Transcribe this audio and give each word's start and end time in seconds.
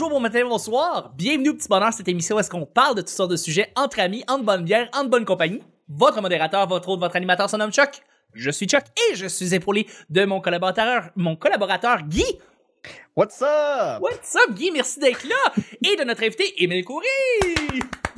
bonjour, 0.00 0.16
bon 0.16 0.20
matin, 0.20 0.48
bonsoir. 0.48 1.12
Bienvenue 1.14 1.50
au 1.50 1.54
Petit 1.54 1.68
Bonheur, 1.68 1.92
cette 1.92 2.08
émission 2.08 2.36
où 2.36 2.38
est-ce 2.38 2.48
qu'on 2.48 2.64
parle 2.64 2.94
de 2.94 3.02
toutes 3.02 3.10
sortes 3.10 3.32
de 3.32 3.36
sujets 3.36 3.70
entre 3.76 4.00
amis, 4.00 4.24
en 4.28 4.38
bonne 4.38 4.64
bière, 4.64 4.88
en 4.94 5.04
bonne 5.04 5.26
compagnie. 5.26 5.60
Votre 5.88 6.22
modérateur, 6.22 6.66
votre 6.66 6.88
hôte, 6.88 7.00
votre 7.00 7.16
animateur, 7.16 7.50
son 7.50 7.58
nom 7.58 7.70
Chuck. 7.70 8.00
Je 8.32 8.50
suis 8.50 8.66
Chuck 8.66 8.84
et 9.10 9.14
je 9.14 9.26
suis 9.26 9.54
épaulé 9.54 9.86
de 10.08 10.24
mon 10.24 10.40
collaborateur, 10.40 11.10
mon 11.16 11.36
collaborateur 11.36 12.00
Guy. 12.04 12.24
What's 13.16 13.42
up? 13.42 14.00
What's 14.00 14.34
up, 14.36 14.54
Guy? 14.54 14.70
Merci 14.70 15.00
d'être 15.00 15.26
là. 15.26 15.52
Et 15.84 15.96
de 15.96 16.04
notre 16.04 16.22
invité, 16.22 16.62
Émile 16.62 16.84
Coury. 16.84 17.06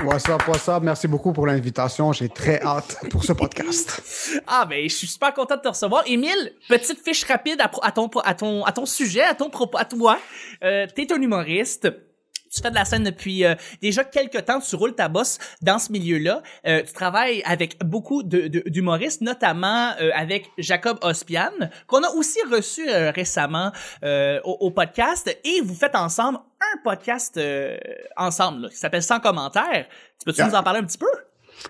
What's 0.05 0.29
up, 0.29 0.43
what's 0.49 0.69
up? 0.69 0.83
Merci 0.83 1.09
beaucoup 1.09 1.33
pour 1.33 1.47
l'invitation. 1.47 2.13
J'ai 2.13 2.29
très 2.29 2.61
hâte 2.61 2.99
pour 3.11 3.25
ce 3.25 3.33
podcast. 3.33 4.01
Ah, 4.47 4.67
ben, 4.67 4.89
je 4.89 4.95
suis 4.95 5.07
super 5.07 5.33
content 5.35 5.57
de 5.57 5.61
te 5.61 5.69
recevoir. 5.69 6.03
Émile, 6.07 6.53
petite 6.69 7.03
fiche 7.03 7.25
rapide 7.25 7.61
à, 7.61 7.93
ton, 7.93 8.09
à, 8.09 8.35
ton, 8.35 8.65
à 8.65 8.73
ton 8.73 8.87
sujet, 8.87 9.23
à 9.23 9.35
ton 9.35 9.51
propos, 9.51 9.79
à 9.79 9.85
toi. 9.85 10.19
Euh, 10.65 10.87
T'es 10.95 11.13
un 11.13 11.21
humoriste. 11.21 11.89
Tu 12.55 12.61
fais 12.61 12.71
de 12.71 12.75
la 12.75 12.85
scène 12.85 13.05
depuis 13.05 13.45
euh, 13.47 13.55
déjà 13.81 14.05
quelques 14.05 14.45
temps, 14.45 14.61
tu 14.61 14.77
roules 14.77 14.95
ta 14.95 15.09
bosse 15.09 15.39
dans 15.63 15.79
ce 15.79 15.91
milieu-là. 15.91 16.43
Euh, 16.67 16.83
tu 16.83 16.93
travailles 16.93 17.43
avec 17.47 17.79
beaucoup 17.83 18.23
de- 18.23 18.49
de- 18.49 18.63
d'humoristes, 18.67 19.23
notamment 19.23 19.93
euh, 20.01 20.11
avec 20.15 20.51
Jacob 20.59 20.99
Ospian, 21.03 21.51
qu'on 21.87 22.03
a 22.05 22.11
aussi 22.11 22.39
reçu 22.51 22.87
euh, 22.91 23.11
récemment 23.11 23.73
euh, 24.05 24.39
au, 24.45 24.59
au 24.61 24.71
podcast. 24.71 25.35
Et 25.45 25.61
vous 25.63 25.75
faites 25.75 25.95
ensemble 25.97 26.39
un 26.61 26.79
podcast 26.85 27.39
euh, 27.39 27.79
ensemble 28.19 28.63
là, 28.63 28.69
qui 28.69 28.77
s'appelle 28.77 29.03
Sans 29.03 29.19
commentaires. 29.21 29.87
Tu 30.19 30.25
peux-tu 30.27 30.39
Yeah. 30.43 30.49
nous 30.49 30.55
en 30.55 30.63
parler 30.63 30.81
un 30.81 30.85
petit 30.85 30.99
peu? 30.99 31.07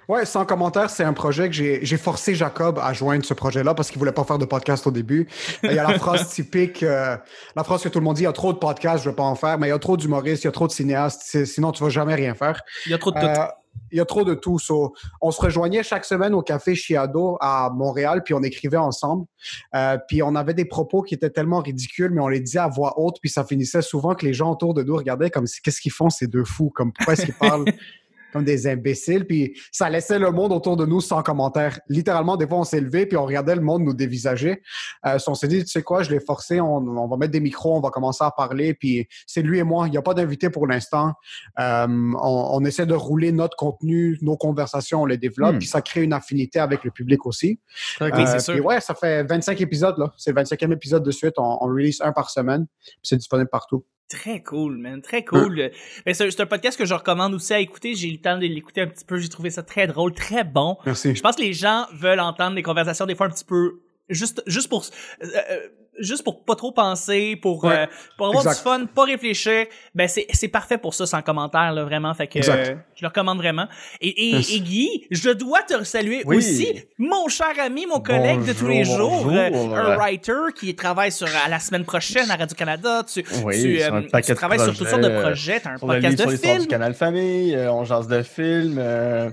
Ouais, 0.08 0.24
sans 0.24 0.44
commentaire, 0.44 0.90
c'est 0.90 1.04
un 1.04 1.12
projet 1.12 1.48
que 1.48 1.54
j'ai 1.54 1.96
forcé 1.96 2.34
Jacob 2.34 2.78
à 2.78 2.92
joindre 2.92 3.24
ce 3.24 3.34
projet-là 3.34 3.74
parce 3.74 3.90
qu'il 3.90 3.98
voulait 3.98 4.12
pas 4.12 4.24
faire 4.24 4.38
de 4.38 4.44
podcast 4.44 4.86
au 4.86 4.90
début. 4.90 5.28
Il 5.62 5.72
y 5.72 5.78
a 5.78 5.88
la 5.88 5.98
phrase 5.98 6.28
typique, 6.34 6.82
euh, 6.82 7.16
la 7.56 7.64
phrase 7.64 7.82
que 7.82 7.88
tout 7.88 7.98
le 7.98 8.04
monde 8.04 8.16
dit, 8.16 8.22
il 8.22 8.26
y 8.26 8.28
a 8.28 8.32
trop 8.32 8.52
de 8.52 8.58
podcasts, 8.58 9.04
je 9.04 9.10
veux 9.10 9.14
pas 9.14 9.22
en 9.22 9.34
faire, 9.34 9.58
mais 9.58 9.68
il 9.68 9.70
y 9.70 9.74
a 9.74 9.78
trop 9.78 9.96
d'humoristes, 9.96 10.44
il 10.44 10.46
y 10.46 10.48
a 10.48 10.52
trop 10.52 10.66
de 10.66 10.72
cinéastes, 10.72 11.44
sinon 11.44 11.72
tu 11.72 11.82
vas 11.82 11.90
jamais 11.90 12.14
rien 12.14 12.34
faire. 12.34 12.60
Il 12.86 12.92
y 12.92 12.94
a 12.94 12.98
trop 12.98 13.10
de 13.10 13.20
tout. 13.20 13.26
Euh, 13.26 13.46
il 13.90 13.98
y 13.98 14.00
a 14.00 14.04
trop 14.04 14.24
de 14.24 14.34
tout. 14.34 14.58
so, 14.58 14.94
on 15.20 15.30
se 15.30 15.40
rejoignait 15.40 15.82
chaque 15.82 16.04
semaine 16.04 16.34
au 16.34 16.42
café 16.42 16.74
Chiado 16.74 17.36
à 17.40 17.70
Montréal, 17.74 18.22
puis 18.24 18.34
on 18.34 18.42
écrivait 18.42 18.76
ensemble. 18.76 19.26
Euh, 19.74 19.98
puis 20.08 20.22
on 20.22 20.34
avait 20.34 20.54
des 20.54 20.64
propos 20.64 21.02
qui 21.02 21.14
étaient 21.14 21.30
tellement 21.30 21.60
ridicules, 21.60 22.10
mais 22.10 22.20
on 22.20 22.28
les 22.28 22.40
disait 22.40 22.58
à 22.58 22.68
voix 22.68 22.98
haute, 22.98 23.16
puis 23.20 23.30
ça 23.30 23.44
finissait 23.44 23.82
souvent 23.82 24.14
que 24.14 24.24
les 24.24 24.32
gens 24.32 24.52
autour 24.52 24.74
de 24.74 24.82
nous 24.82 24.96
regardaient 24.96 25.30
comme 25.30 25.46
qu'est-ce 25.62 25.80
qu'ils 25.80 25.92
font 25.92 26.10
ces 26.10 26.26
deux 26.26 26.44
fous, 26.44 26.70
comme 26.70 26.92
pourquoi 26.92 27.14
est-ce 27.14 27.26
qu'ils 27.26 27.34
parlent? 27.34 27.64
comme 28.32 28.44
des 28.44 28.66
imbéciles, 28.66 29.26
puis 29.26 29.58
ça 29.70 29.88
laissait 29.90 30.18
le 30.18 30.30
monde 30.30 30.52
autour 30.52 30.76
de 30.76 30.86
nous 30.86 31.00
sans 31.00 31.22
commentaire. 31.22 31.78
Littéralement, 31.88 32.36
des 32.36 32.46
fois, 32.46 32.58
on 32.58 32.64
s'est 32.64 32.80
levé, 32.80 33.06
puis 33.06 33.16
on 33.16 33.24
regardait 33.26 33.54
le 33.54 33.60
monde 33.60 33.82
nous 33.82 33.94
dévisager. 33.94 34.62
Euh, 35.06 35.18
on 35.26 35.34
s'est 35.34 35.48
dit, 35.48 35.62
tu 35.64 35.70
sais 35.70 35.82
quoi, 35.82 36.02
je 36.02 36.10
l'ai 36.10 36.20
forcé, 36.20 36.60
on, 36.60 36.76
on 36.76 37.08
va 37.08 37.16
mettre 37.16 37.32
des 37.32 37.40
micros, 37.40 37.76
on 37.76 37.80
va 37.80 37.90
commencer 37.90 38.24
à 38.24 38.30
parler, 38.30 38.74
puis 38.74 39.06
c'est 39.26 39.42
lui 39.42 39.58
et 39.58 39.62
moi. 39.62 39.86
Il 39.86 39.90
n'y 39.90 39.96
a 39.98 40.02
pas 40.02 40.14
d'invité 40.14 40.50
pour 40.50 40.66
l'instant. 40.66 41.12
Euh, 41.58 41.86
on, 41.88 42.48
on 42.52 42.64
essaie 42.64 42.86
de 42.86 42.94
rouler 42.94 43.32
notre 43.32 43.56
contenu, 43.56 44.18
nos 44.22 44.36
conversations, 44.36 45.02
on 45.02 45.06
les 45.06 45.18
développe, 45.18 45.54
Hmm. 45.54 45.58
puis 45.58 45.68
ça 45.68 45.82
crée 45.82 46.02
une 46.02 46.12
affinité 46.12 46.60
avec 46.60 46.84
le 46.84 46.90
public 46.90 47.26
aussi. 47.26 47.58
Oui, 48.00 48.08
c'est 48.26 48.34
Euh, 48.36 48.38
sûr. 48.38 48.54
puis 48.54 48.62
ouais, 48.62 48.80
ça 48.80 48.94
fait 48.94 49.22
25 49.24 49.60
épisodes, 49.60 49.98
là. 49.98 50.12
C'est 50.16 50.30
le 50.30 50.36
25e 50.42 50.72
épisode 50.72 51.02
de 51.04 51.10
suite. 51.10 51.34
On, 51.38 51.58
on 51.60 51.66
release 51.66 52.00
un 52.00 52.12
par 52.12 52.30
semaine, 52.30 52.66
puis 52.82 53.00
c'est 53.02 53.16
disponible 53.16 53.48
partout. 53.50 53.84
Très 54.12 54.42
cool, 54.42 54.76
man. 54.76 55.00
Très 55.00 55.24
cool. 55.24 55.70
Ben, 56.04 56.14
c'est 56.14 56.30
c'est 56.30 56.42
un 56.42 56.46
podcast 56.46 56.78
que 56.78 56.84
je 56.84 56.92
recommande 56.92 57.32
aussi 57.32 57.54
à 57.54 57.60
écouter. 57.60 57.94
J'ai 57.94 58.08
eu 58.08 58.12
le 58.12 58.18
temps 58.18 58.36
de 58.36 58.46
l'écouter 58.46 58.82
un 58.82 58.86
petit 58.86 59.06
peu. 59.06 59.16
J'ai 59.16 59.30
trouvé 59.30 59.48
ça 59.48 59.62
très 59.62 59.86
drôle, 59.86 60.12
très 60.12 60.44
bon. 60.44 60.76
Merci. 60.84 61.14
Je 61.14 61.22
pense 61.22 61.36
que 61.36 61.40
les 61.40 61.54
gens 61.54 61.86
veulent 61.94 62.20
entendre 62.20 62.54
des 62.54 62.62
conversations 62.62 63.06
des 63.06 63.14
fois 63.14 63.26
un 63.26 63.30
petit 63.30 63.44
peu 63.46 63.80
juste 64.10 64.42
juste 64.46 64.68
pour 64.68 64.84
euh, 65.22 65.26
euh, 65.50 65.68
juste 66.02 66.22
pour 66.24 66.44
pas 66.44 66.54
trop 66.54 66.72
penser, 66.72 67.36
pour 67.40 67.64
Ouais, 67.64 67.72
euh, 67.82 67.86
pour 68.18 68.26
avoir 68.26 68.44
exact. 68.46 68.58
du 68.58 68.62
fun, 68.62 68.86
pas 68.86 69.04
réfléchir. 69.04 69.66
Ben 69.94 70.08
c'est 70.08 70.26
c'est 70.32 70.48
parfait 70.48 70.76
pour 70.78 70.92
ça 70.94 71.06
sans 71.06 71.22
commentaire 71.22 71.72
là 71.72 71.84
vraiment. 71.84 72.12
Fait 72.14 72.26
que 72.26 72.38
euh, 72.38 72.74
je 72.94 73.02
le 73.02 73.08
recommande 73.08 73.38
vraiment. 73.38 73.66
Et, 74.00 74.08
et, 74.08 74.36
et 74.56 74.60
Guy, 74.60 75.06
je 75.10 75.30
dois 75.30 75.62
te 75.62 75.82
saluer 75.84 76.22
Oui. 76.26 76.36
aussi, 76.36 76.84
mon 76.98 77.28
cher 77.28 77.52
ami, 77.64 77.86
mon 77.86 78.00
collègue 78.00 78.44
de 78.44 78.52
tous 78.52 78.68
les 78.68 78.84
jours, 78.84 79.24
bonjour. 79.24 79.32
euh, 79.32 79.76
un 79.80 79.96
writer 79.96 80.32
qui 80.58 80.74
travaille 80.74 81.12
sur 81.12 81.28
à 81.44 81.48
la 81.48 81.58
semaine 81.60 81.84
prochaine 81.84 82.30
à 82.30 82.36
Radio 82.36 82.56
Canada. 82.56 83.02
Tu 83.10 83.24
Oui, 83.44 83.60
tu, 83.60 83.82
euh, 83.82 84.02
tu 84.24 84.34
travailles 84.34 84.60
sur 84.60 84.76
toutes 84.76 84.88
sortes 84.88 85.02
de 85.02 85.20
projets. 85.20 85.60
T'as 85.60 85.70
un 85.70 85.78
podcast 85.78 86.02
livre 86.02 86.24
de 86.26 86.30
l'histoire 86.30 86.54
du 86.54 86.60
film. 86.60 86.70
Canal 86.70 86.94
Famille, 86.94 87.54
euh, 87.54 87.72
on 87.72 87.84
jase 87.84 88.08
de 88.08 88.22
films, 88.22 88.76
euh, 88.78 89.30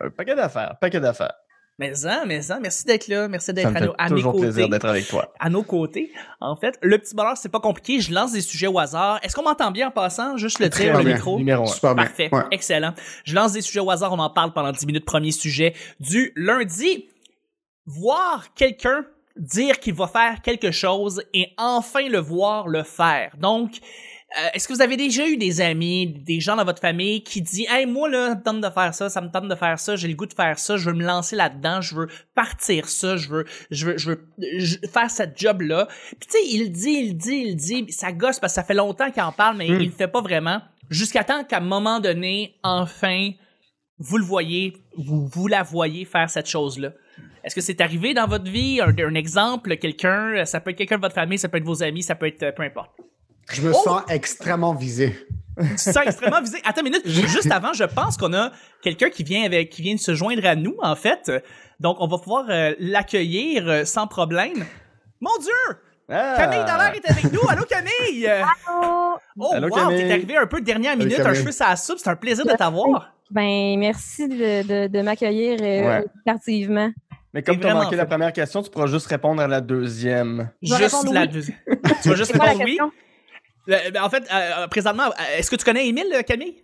un 0.00 0.10
paquet 0.10 0.34
d'affaires, 0.34 0.76
paquet 0.80 1.00
d'affaires. 1.00 1.34
Mais 1.78 2.06
en, 2.06 2.24
mais 2.26 2.52
en, 2.52 2.60
merci 2.60 2.84
d'être 2.84 3.08
là, 3.08 3.26
merci 3.26 3.52
d'être 3.52 3.70
me 3.72 3.76
à, 3.76 3.80
nos- 3.80 3.94
à 3.98 4.04
mes 4.04 4.10
toujours 4.10 4.32
côtés. 4.32 4.44
plaisir 4.44 4.68
d'être 4.68 4.84
avec 4.84 5.08
toi. 5.08 5.32
À 5.40 5.50
nos 5.50 5.64
côtés, 5.64 6.12
en 6.40 6.54
fait. 6.54 6.78
Le 6.82 6.98
petit 6.98 7.16
bonheur, 7.16 7.36
c'est 7.36 7.48
pas 7.48 7.58
compliqué. 7.58 8.00
Je 8.00 8.12
lance 8.14 8.30
des 8.32 8.42
sujets 8.42 8.68
au 8.68 8.78
hasard. 8.78 9.18
Est-ce 9.24 9.34
qu'on 9.34 9.42
m'entend 9.42 9.72
bien 9.72 9.88
en 9.88 9.90
passant? 9.90 10.36
Juste 10.36 10.60
le 10.60 10.68
dire, 10.68 10.96
le 10.96 11.02
bien. 11.04 11.14
micro. 11.14 11.36
Numéro. 11.36 11.66
Super 11.66 11.96
bien. 11.96 12.04
Parfait. 12.04 12.28
Ouais. 12.30 12.42
Excellent. 12.52 12.94
Je 13.24 13.34
lance 13.34 13.52
des 13.54 13.60
sujets 13.60 13.80
au 13.80 13.90
hasard. 13.90 14.12
On 14.12 14.18
en 14.20 14.30
parle 14.30 14.52
pendant 14.52 14.70
10 14.70 14.86
minutes. 14.86 15.04
Premier 15.04 15.32
sujet 15.32 15.74
du 15.98 16.32
lundi. 16.36 17.08
Voir 17.86 18.54
quelqu'un 18.54 19.04
dire 19.36 19.80
qu'il 19.80 19.94
va 19.94 20.06
faire 20.06 20.40
quelque 20.42 20.70
chose 20.70 21.22
et 21.34 21.48
enfin 21.58 22.08
le 22.08 22.18
voir 22.18 22.68
le 22.68 22.84
faire. 22.84 23.32
Donc, 23.36 23.72
euh, 24.38 24.48
est-ce 24.54 24.66
que 24.68 24.72
vous 24.72 24.82
avez 24.82 24.96
déjà 24.96 25.26
eu 25.28 25.36
des 25.36 25.60
amis, 25.60 26.06
des 26.06 26.40
gens 26.40 26.56
dans 26.56 26.64
votre 26.64 26.80
famille 26.80 27.22
qui 27.22 27.40
disent 27.42 27.66
Hey, 27.70 27.86
moi, 27.86 28.08
là, 28.08 28.28
ça 28.30 28.34
me 28.34 28.42
tente 28.42 28.60
de 28.60 28.70
faire 28.70 28.94
ça, 28.94 29.08
ça 29.10 29.20
me 29.20 29.28
tente 29.30 29.48
de 29.48 29.54
faire 29.54 29.78
ça, 29.78 29.96
j'ai 29.96 30.08
le 30.08 30.14
goût 30.14 30.26
de 30.26 30.32
faire 30.34 30.58
ça, 30.58 30.76
je 30.76 30.90
veux 30.90 30.96
me 30.96 31.04
lancer 31.04 31.36
là-dedans, 31.36 31.80
je 31.80 31.94
veux 31.94 32.08
partir 32.34 32.88
ça, 32.88 33.16
je 33.16 33.28
veux, 33.28 33.44
je 33.70 33.86
veux, 33.86 33.98
je 33.98 34.10
veux 34.10 34.26
je- 34.58 34.76
faire 34.92 35.10
cette 35.10 35.38
job-là. 35.38 35.88
Puis, 36.18 36.28
tu 36.28 36.30
sais, 36.30 36.44
il 36.50 36.70
dit, 36.72 36.90
il 36.90 37.16
dit, 37.16 37.44
il 37.46 37.56
dit, 37.56 37.86
ça 37.92 38.12
gosse 38.12 38.38
parce 38.40 38.52
que 38.52 38.56
ça 38.56 38.64
fait 38.64 38.74
longtemps 38.74 39.10
qu'il 39.10 39.22
en 39.22 39.32
parle, 39.32 39.56
mais 39.56 39.68
Mm. 39.68 39.80
il 39.80 39.86
le 39.86 39.92
fait 39.92 40.08
pas 40.08 40.20
vraiment. 40.20 40.60
Jusqu'à 40.90 41.24
temps 41.24 41.44
qu'à 41.44 41.58
un 41.58 41.60
moment 41.60 42.00
donné, 42.00 42.54
enfin, 42.62 43.30
vous 43.98 44.18
le 44.18 44.24
voyez, 44.24 44.74
vous, 44.96 45.26
vous 45.28 45.46
la 45.46 45.62
voyez 45.62 46.04
faire 46.04 46.28
cette 46.28 46.48
chose-là. 46.48 46.92
Est-ce 47.44 47.54
que 47.54 47.60
c'est 47.60 47.80
arrivé 47.80 48.14
dans 48.14 48.26
votre 48.26 48.50
vie? 48.50 48.80
Un, 48.80 48.94
un 48.98 49.14
exemple, 49.14 49.76
quelqu'un, 49.76 50.44
ça 50.46 50.60
peut 50.60 50.70
être 50.70 50.78
quelqu'un 50.78 50.96
de 50.96 51.02
votre 51.02 51.14
famille, 51.14 51.38
ça 51.38 51.48
peut 51.48 51.58
être 51.58 51.64
vos 51.64 51.82
amis, 51.82 52.02
ça 52.02 52.14
peut 52.14 52.26
être 52.26 52.42
euh, 52.42 52.52
peu 52.52 52.62
importe. 52.62 52.90
Je 53.52 53.62
me 53.62 53.70
Oh! 53.74 53.80
sens 53.84 54.02
extrêmement 54.08 54.74
visé. 54.74 55.16
Tu 55.60 55.74
te 55.74 55.80
sens 55.80 55.98
extrêmement 56.04 56.40
visé. 56.40 56.58
Attends 56.64 56.80
une 56.80 56.90
minute. 56.90 57.06
Juste 57.06 57.50
avant, 57.50 57.72
je 57.72 57.84
pense 57.84 58.16
qu'on 58.16 58.32
a 58.34 58.50
quelqu'un 58.82 59.10
qui 59.10 59.22
vient 59.22 59.44
avec, 59.44 59.70
qui 59.70 59.82
vient 59.82 59.94
de 59.94 60.00
se 60.00 60.14
joindre 60.14 60.44
à 60.46 60.56
nous, 60.56 60.74
en 60.82 60.96
fait. 60.96 61.30
Donc, 61.80 61.96
on 62.00 62.08
va 62.08 62.18
pouvoir 62.18 62.46
euh, 62.48 62.72
l'accueillir 62.78 63.68
euh, 63.68 63.84
sans 63.84 64.06
problème. 64.06 64.64
Mon 65.20 65.36
Dieu! 65.40 65.76
Ah! 66.10 66.34
Camille 66.36 66.64
Dallaire 66.64 66.94
est 66.94 67.10
avec 67.10 67.32
nous. 67.32 67.40
Allô, 67.48 67.64
Camille! 67.64 68.26
Allô? 68.26 69.16
Oh, 69.38 69.50
Allô, 69.52 69.68
wow, 69.68 69.88
t'es 69.90 70.10
arrivé 70.12 70.36
un 70.36 70.46
peu 70.46 70.60
dernière 70.60 70.96
minute, 70.96 71.20
un 71.20 71.34
cheveu 71.34 71.50
à 71.60 71.70
la 71.70 71.76
soupe. 71.76 71.98
C'est 71.98 72.10
un 72.10 72.16
plaisir 72.16 72.44
de 72.44 72.52
t'avoir. 72.52 73.12
Ben, 73.30 73.78
merci 73.78 74.28
de, 74.28 74.62
de, 74.66 74.86
de 74.88 75.02
m'accueillir 75.02 75.58
euh, 75.62 75.86
Ouais. 76.00 76.04
tardivement. 76.26 76.90
Mais 77.32 77.42
comme 77.42 77.58
tu 77.58 77.66
as 77.66 77.74
manqué 77.74 77.90
fait. 77.90 77.96
la 77.96 78.06
première 78.06 78.32
question, 78.32 78.62
tu 78.62 78.70
pourras 78.70 78.86
juste 78.86 79.06
répondre 79.06 79.40
à 79.42 79.48
la 79.48 79.60
deuxième. 79.60 80.50
Je 80.62 80.74
vais 80.74 80.82
Juste 80.82 80.94
répondre 80.94 81.14
la 81.14 81.22
oui. 81.22 81.28
deuxième. 81.28 81.56
tu 82.02 82.08
vas 82.10 82.14
juste 82.16 82.32
répondre 82.32 82.60
oui? 82.64 82.78
Ben, 83.66 84.02
en 84.02 84.10
fait, 84.10 84.24
euh, 84.32 84.64
euh, 84.64 84.68
présentement, 84.68 85.06
euh, 85.06 85.38
est-ce 85.38 85.50
que 85.50 85.56
tu 85.56 85.64
connais 85.64 85.86
Émile, 85.88 86.22
Camille? 86.26 86.63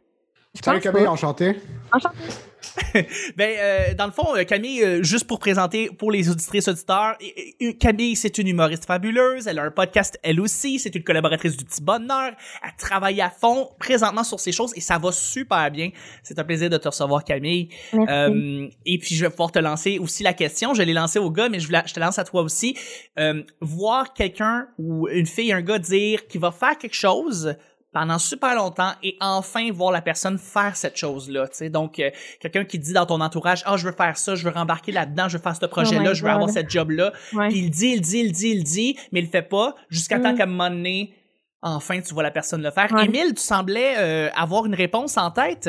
Je 0.54 0.62
Salut 0.64 0.80
Camille, 0.80 1.04
pas. 1.04 1.10
enchanté. 1.10 1.56
Enchanté. 1.92 2.18
Ben, 3.36 3.56
euh, 3.58 3.94
dans 3.94 4.06
le 4.06 4.12
fond, 4.12 4.34
euh, 4.36 4.44
Camille, 4.44 4.82
euh, 4.82 5.02
juste 5.02 5.26
pour 5.26 5.38
présenter 5.38 5.88
pour 5.90 6.10
les 6.10 6.28
auditrices 6.28 6.68
auditeurs, 6.68 7.16
euh, 7.62 7.72
Camille, 7.78 8.16
c'est 8.16 8.36
une 8.38 8.48
humoriste 8.48 8.84
fabuleuse. 8.84 9.46
Elle 9.46 9.58
a 9.58 9.64
un 9.64 9.70
podcast, 9.70 10.18
elle 10.22 10.40
aussi. 10.40 10.78
C'est 10.78 10.94
une 10.94 11.02
collaboratrice 11.04 11.56
du 11.56 11.64
Petit 11.64 11.82
Bonheur. 11.82 12.32
Elle 12.64 12.76
travaille 12.78 13.20
à 13.20 13.30
fond 13.30 13.70
présentement 13.78 14.24
sur 14.24 14.38
ces 14.40 14.52
choses 14.52 14.72
et 14.76 14.80
ça 14.80 14.98
va 14.98 15.10
super 15.12 15.70
bien. 15.70 15.90
C'est 16.22 16.38
un 16.38 16.44
plaisir 16.44 16.68
de 16.68 16.76
te 16.76 16.88
recevoir, 16.88 17.24
Camille. 17.24 17.68
Merci. 17.92 18.12
Euh, 18.12 18.68
et 18.86 18.98
puis, 18.98 19.14
je 19.14 19.24
vais 19.24 19.30
pouvoir 19.30 19.52
te 19.52 19.58
lancer 19.58 19.98
aussi 19.98 20.22
la 20.22 20.32
question. 20.34 20.74
Je 20.74 20.82
l'ai 20.82 20.92
lancée 20.94 21.18
au 21.18 21.30
gars, 21.30 21.48
mais 21.48 21.60
je, 21.60 21.66
voulais- 21.66 21.82
je 21.86 21.94
te 21.94 22.00
lance 22.00 22.18
à 22.18 22.24
toi 22.24 22.42
aussi. 22.42 22.76
Euh, 23.18 23.42
voir 23.60 24.12
quelqu'un 24.14 24.66
ou 24.78 25.08
une 25.08 25.26
fille, 25.26 25.52
un 25.52 25.62
gars 25.62 25.78
dire 25.78 26.26
qu'il 26.26 26.40
va 26.40 26.50
faire 26.50 26.76
quelque 26.78 26.96
chose 26.96 27.54
pendant 27.92 28.18
super 28.18 28.54
longtemps 28.54 28.92
et 29.02 29.16
enfin 29.20 29.70
voir 29.72 29.90
la 29.90 30.00
personne 30.00 30.38
faire 30.38 30.76
cette 30.76 30.96
chose-là, 30.96 31.48
tu 31.48 31.56
sais. 31.56 31.70
Donc, 31.70 31.98
euh, 31.98 32.10
quelqu'un 32.40 32.64
qui 32.64 32.78
dit 32.78 32.92
dans 32.92 33.06
ton 33.06 33.20
entourage, 33.20 33.62
ah, 33.66 33.76
je 33.76 33.86
veux 33.86 33.92
faire 33.92 34.16
ça, 34.16 34.34
je 34.36 34.44
veux 34.44 34.54
rembarquer 34.54 34.92
là-dedans, 34.92 35.28
je 35.28 35.36
veux 35.38 35.42
faire 35.42 35.56
ce 35.56 35.66
projet-là, 35.66 36.10
my 36.10 36.14
je 36.14 36.22
veux 36.22 36.30
avoir 36.30 36.50
cette 36.50 36.70
job-là. 36.70 37.12
Ouais. 37.32 37.48
Puis 37.48 37.58
il 37.58 37.70
dit, 37.70 37.88
il 37.94 38.00
dit, 38.00 38.18
il 38.20 38.32
dit, 38.32 38.48
il 38.50 38.64
dit, 38.64 38.96
mais 39.12 39.20
il 39.20 39.24
le 39.24 39.30
fait 39.30 39.42
pas 39.42 39.74
jusqu'à 39.88 40.20
temps 40.20 40.32
Mm. 40.32 40.36
qu'à 40.36 40.42
un 40.44 40.46
moment 40.46 40.70
donné, 40.70 41.14
enfin, 41.62 42.00
tu 42.00 42.14
vois 42.14 42.22
la 42.22 42.30
personne 42.30 42.62
le 42.62 42.70
faire. 42.70 42.92
Ouais. 42.92 43.06
Émile, 43.06 43.34
tu 43.34 43.42
semblais 43.42 43.94
euh, 43.98 44.30
avoir 44.34 44.66
une 44.66 44.74
réponse 44.74 45.16
en 45.18 45.30
tête? 45.30 45.68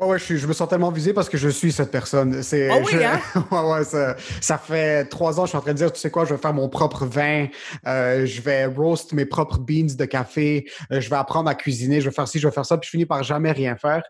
Ouais, 0.00 0.06
ouais, 0.06 0.18
je, 0.18 0.24
suis- 0.24 0.38
je 0.38 0.46
me 0.46 0.52
sens 0.54 0.66
tellement 0.68 0.90
visé 0.90 1.12
parce 1.12 1.28
que 1.28 1.36
je 1.36 1.48
suis 1.50 1.72
cette 1.72 1.90
personne. 1.90 2.42
C'est, 2.42 2.70
Ah 2.70 2.78
oui, 2.78 2.86
je- 2.92 2.98
hein? 3.00 3.20
ouais, 3.50 3.70
ouais, 3.72 3.84
ça, 3.84 4.16
ça 4.40 4.56
fait 4.56 5.04
trois 5.04 5.38
ans, 5.38 5.44
je 5.44 5.50
suis 5.50 5.58
en 5.58 5.60
train 5.60 5.72
de 5.72 5.76
dire, 5.76 5.92
tu 5.92 6.00
sais 6.00 6.10
quoi, 6.10 6.24
je 6.24 6.32
vais 6.34 6.40
faire 6.40 6.54
mon 6.54 6.68
propre 6.70 7.04
vin, 7.04 7.48
euh, 7.86 8.24
je 8.24 8.40
vais 8.40 8.64
roast 8.64 9.12
mes 9.12 9.26
propres 9.26 9.58
beans 9.58 9.94
de 9.98 10.04
café, 10.06 10.64
euh, 10.90 11.00
je 11.02 11.10
vais 11.10 11.16
apprendre 11.16 11.50
à 11.50 11.54
cuisiner, 11.54 12.00
je 12.00 12.08
vais 12.08 12.14
faire 12.14 12.26
ci, 12.28 12.38
je 12.38 12.48
vais 12.48 12.54
faire 12.54 12.64
ça, 12.64 12.78
puis 12.78 12.86
je 12.86 12.90
finis 12.92 13.04
par 13.04 13.22
jamais 13.22 13.52
rien 13.52 13.76
faire. 13.76 14.02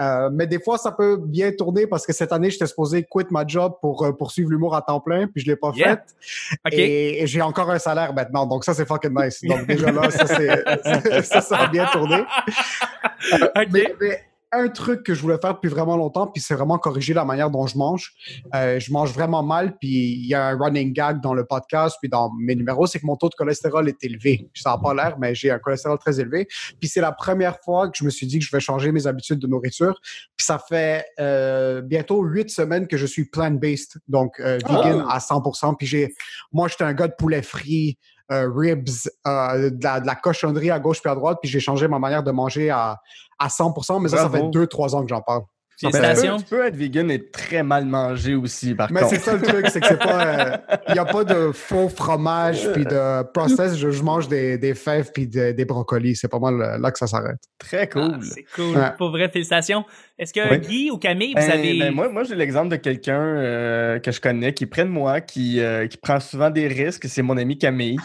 Euh, 0.00 0.30
mais 0.32 0.48
des 0.48 0.58
fois, 0.60 0.78
ça 0.78 0.90
peut 0.90 1.16
bien 1.16 1.52
tourner 1.52 1.86
parce 1.86 2.04
que 2.06 2.12
cette 2.12 2.32
année, 2.32 2.50
j'étais 2.50 2.66
supposé 2.66 3.04
quitter 3.04 3.28
ma 3.30 3.46
job 3.46 3.74
pour 3.80 4.04
euh, 4.04 4.12
poursuivre 4.12 4.50
l'humour 4.50 4.74
à 4.74 4.82
temps 4.82 5.00
plein, 5.00 5.28
puis 5.28 5.42
je 5.42 5.46
l'ai 5.46 5.56
pas 5.56 5.70
Yeah. 5.76 5.96
fait. 5.96 6.58
OK. 6.66 6.72
Et, 6.72 7.22
et 7.22 7.26
j'ai 7.26 7.42
encore 7.42 7.70
un 7.70 7.78
salaire 7.78 8.12
maintenant, 8.14 8.46
donc 8.46 8.64
ça, 8.64 8.72
c'est 8.74 8.86
fucking 8.86 9.12
nice. 9.14 9.40
Donc 9.44 9.66
déjà 9.66 9.92
là, 9.92 10.10
ça, 10.10 10.26
c'est, 10.26 11.22
ça, 11.22 11.40
ça 11.40 11.56
a 11.58 11.66
bien 11.68 11.86
tourné. 11.92 12.16
OK. 13.32 13.66
Mais, 13.70 13.94
mais 14.00 14.20
un 14.52 14.68
truc 14.68 15.02
que 15.02 15.14
je 15.14 15.20
voulais 15.22 15.38
faire 15.40 15.54
depuis 15.54 15.68
vraiment 15.68 15.96
longtemps, 15.96 16.26
puis 16.26 16.42
c'est 16.42 16.54
vraiment 16.54 16.78
corriger 16.78 17.14
la 17.14 17.24
manière 17.24 17.50
dont 17.50 17.66
je 17.66 17.76
mange. 17.76 18.12
Euh, 18.54 18.78
je 18.78 18.92
mange 18.92 19.12
vraiment 19.12 19.42
mal, 19.42 19.76
puis 19.78 19.88
il 19.88 20.26
y 20.26 20.34
a 20.34 20.46
un 20.46 20.56
running 20.56 20.92
gag 20.92 21.20
dans 21.20 21.34
le 21.34 21.44
podcast, 21.44 21.96
puis 22.00 22.08
dans 22.08 22.30
mes 22.38 22.54
numéros, 22.54 22.86
c'est 22.86 23.00
que 23.00 23.06
mon 23.06 23.16
taux 23.16 23.28
de 23.28 23.34
cholestérol 23.34 23.88
est 23.88 24.02
élevé. 24.04 24.48
Ça 24.54 24.70
n'a 24.70 24.78
pas 24.78 24.94
l'air, 24.94 25.18
mais 25.18 25.34
j'ai 25.34 25.50
un 25.50 25.58
cholestérol 25.58 25.98
très 25.98 26.20
élevé. 26.20 26.46
Puis 26.80 26.88
c'est 26.88 27.00
la 27.00 27.12
première 27.12 27.58
fois 27.60 27.88
que 27.88 27.98
je 27.98 28.04
me 28.04 28.10
suis 28.10 28.26
dit 28.26 28.38
que 28.38 28.44
je 28.44 28.50
vais 28.50 28.60
changer 28.60 28.92
mes 28.92 29.06
habitudes 29.06 29.38
de 29.38 29.46
nourriture. 29.46 29.98
Puis 30.36 30.46
ça 30.46 30.58
fait 30.58 31.04
euh, 31.18 31.82
bientôt 31.82 32.22
huit 32.22 32.50
semaines 32.50 32.86
que 32.86 32.96
je 32.96 33.06
suis 33.06 33.24
plant-based, 33.26 33.98
donc 34.08 34.38
euh, 34.40 34.58
vegan 34.68 35.04
à 35.08 35.18
100%. 35.18 35.76
Puis 35.76 35.86
j'ai, 35.86 36.14
moi, 36.52 36.68
j'étais 36.68 36.84
un 36.84 36.94
gars 36.94 37.08
de 37.08 37.14
poulet 37.18 37.42
frit, 37.42 37.98
euh, 38.32 38.50
ribs, 38.54 38.88
euh, 39.26 39.70
de, 39.70 39.84
la, 39.84 40.00
de 40.00 40.06
la 40.06 40.14
cochonnerie 40.14 40.70
à 40.70 40.78
gauche 40.78 41.00
puis 41.00 41.10
à 41.10 41.14
droite, 41.14 41.38
puis 41.40 41.50
j'ai 41.50 41.60
changé 41.60 41.88
ma 41.88 41.98
manière 41.98 42.22
de 42.22 42.30
manger 42.30 42.70
à, 42.70 42.98
à 43.38 43.48
100%, 43.48 44.02
mais 44.02 44.08
ça, 44.08 44.18
ça 44.18 44.30
fait 44.30 44.48
deux, 44.50 44.66
trois 44.66 44.94
ans 44.94 45.02
que 45.02 45.08
j'en 45.08 45.22
parle. 45.22 45.42
Ben, 45.82 45.90
Félicitations. 45.92 46.36
tu, 46.38 46.44
peux, 46.44 46.48
tu 46.48 46.54
peux 46.56 46.66
être 46.68 46.76
vegan 46.76 47.10
et 47.10 47.22
très 47.30 47.62
mal 47.62 47.84
manger 47.84 48.34
aussi, 48.34 48.74
par 48.74 48.90
Mais 48.90 49.00
contre. 49.00 49.14
c'est 49.14 49.20
ça 49.20 49.34
le 49.34 49.42
truc, 49.42 49.66
c'est 49.68 49.80
que 49.80 49.86
c'est 49.86 49.98
pas. 49.98 50.26
euh, 50.26 50.56
Il 50.88 50.94
n'y 50.94 50.98
a 50.98 51.04
pas 51.04 51.22
de 51.24 51.52
faux 51.52 51.88
fromage 51.90 52.72
puis 52.72 52.84
de 52.84 53.22
process. 53.32 53.76
Je, 53.76 53.90
je 53.90 54.02
mange 54.02 54.26
des, 54.28 54.56
des 54.56 54.74
fèves 54.74 55.10
puis 55.12 55.26
de- 55.26 55.52
des 55.52 55.64
brocolis. 55.66 56.16
C'est 56.16 56.28
pas 56.28 56.38
mal 56.38 56.60
euh, 56.62 56.78
là 56.78 56.90
que 56.90 56.98
ça 56.98 57.06
s'arrête. 57.06 57.36
Très 57.58 57.82
Ah, 57.82 57.86
cool. 57.88 58.24
c'est 58.24 58.44
cool. 58.54 58.74
Ouais. 58.76 58.90
Pour 58.96 59.10
vrai, 59.10 59.28
félicitations. 59.28 59.84
Est-ce 60.18 60.32
que 60.32 60.48
Oui. 60.50 60.60
Guy 60.60 60.90
ou 60.90 60.96
Camille, 60.96 61.34
vous 61.36 61.46
Ben, 61.46 61.50
avez. 61.50 61.78
ben, 61.78 61.94
moi, 61.94 62.08
moi 62.08 62.22
j'ai 62.24 62.36
l'exemple 62.36 62.68
de 62.70 62.76
quelqu'un 62.76 63.20
euh, 63.20 63.98
que 63.98 64.10
je 64.12 64.20
connais 64.20 64.54
qui 64.54 64.64
est 64.64 64.68
près 64.68 64.84
de 64.84 64.88
moi, 64.90 65.20
qui, 65.20 65.60
euh, 65.60 65.86
qui 65.88 65.98
prend 65.98 66.20
souvent 66.20 66.48
des 66.48 66.68
risques. 66.68 67.06
C'est 67.06 67.20
mon 67.22 67.36
ami 67.36 67.58
Camille. 67.58 67.98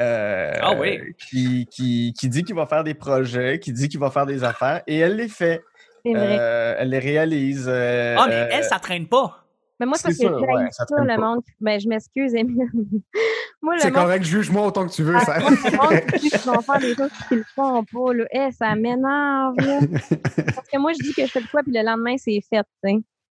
Euh, 0.00 0.52
Ah 0.60 0.74
oui. 0.76 0.98
Qui, 1.28 1.66
qui, 1.70 2.12
qui 2.18 2.28
dit 2.28 2.42
qu'il 2.42 2.56
va 2.56 2.66
faire 2.66 2.82
des 2.82 2.94
projets, 2.94 3.60
qui 3.60 3.72
dit 3.72 3.88
qu'il 3.88 4.00
va 4.00 4.10
faire 4.10 4.26
des 4.26 4.42
affaires, 4.42 4.82
et 4.88 4.98
elle 4.98 5.14
les 5.14 5.28
fait. 5.28 5.62
Vrai. 6.04 6.36
Euh, 6.38 6.74
elle 6.78 6.90
les 6.90 6.98
réalise. 6.98 7.66
euh, 7.68 8.16
Ah, 8.18 8.26
mais 8.28 8.34
euh, 8.34 8.48
elle, 8.52 8.64
ça 8.64 8.78
traîne 8.78 9.06
pas. 9.06 9.44
mais 9.80 9.86
moi, 9.86 9.96
c'est 9.96 10.04
parce 10.04 10.16
c'est 10.16 10.24
que 10.26 10.30
ça, 10.32 10.38
j'ai 10.38 10.46
ouais, 10.46 10.64
ça, 10.70 10.84
ça 10.84 10.86
traîne 10.86 11.06
le 11.08 11.16
pas. 11.16 11.20
monde. 11.20 11.42
Ben, 11.60 11.80
je 11.80 11.88
m'excuse, 11.88 12.34
Emile. 12.34 12.68
moi, 13.62 13.74
le 13.74 13.80
C'est 13.80 13.90
monde, 13.90 14.02
correct, 14.02 14.24
juge-moi 14.24 14.66
autant 14.66 14.86
que 14.86 14.92
tu 14.92 15.02
veux. 15.02 15.16
Ah, 15.16 15.20
Ça... 15.24 15.38
moi, 15.40 15.50
le 15.50 15.76
monde 15.76 16.00
qui 16.20 16.28
vont 16.28 16.60
faire 16.60 16.78
des 16.80 16.94
choses 16.94 17.10
qu'ils 17.28 17.38
le 17.38 17.44
font 17.54 17.84
pas. 17.84 18.12
Là. 18.14 18.24
Eh, 18.32 18.52
ça 18.52 18.74
m'énerve. 18.74 19.54
Parce 20.54 20.68
que 20.68 20.78
moi, 20.78 20.92
je 20.92 21.02
dis 21.02 21.14
que 21.14 21.22
je 21.22 21.30
fais 21.30 21.40
le 21.40 21.46
quoi, 21.50 21.62
puis 21.62 21.72
le 21.72 21.82
lendemain, 21.82 22.16
c'est 22.18 22.40
fait. 22.50 22.62
tu 22.84 22.90
sais. 22.90 22.96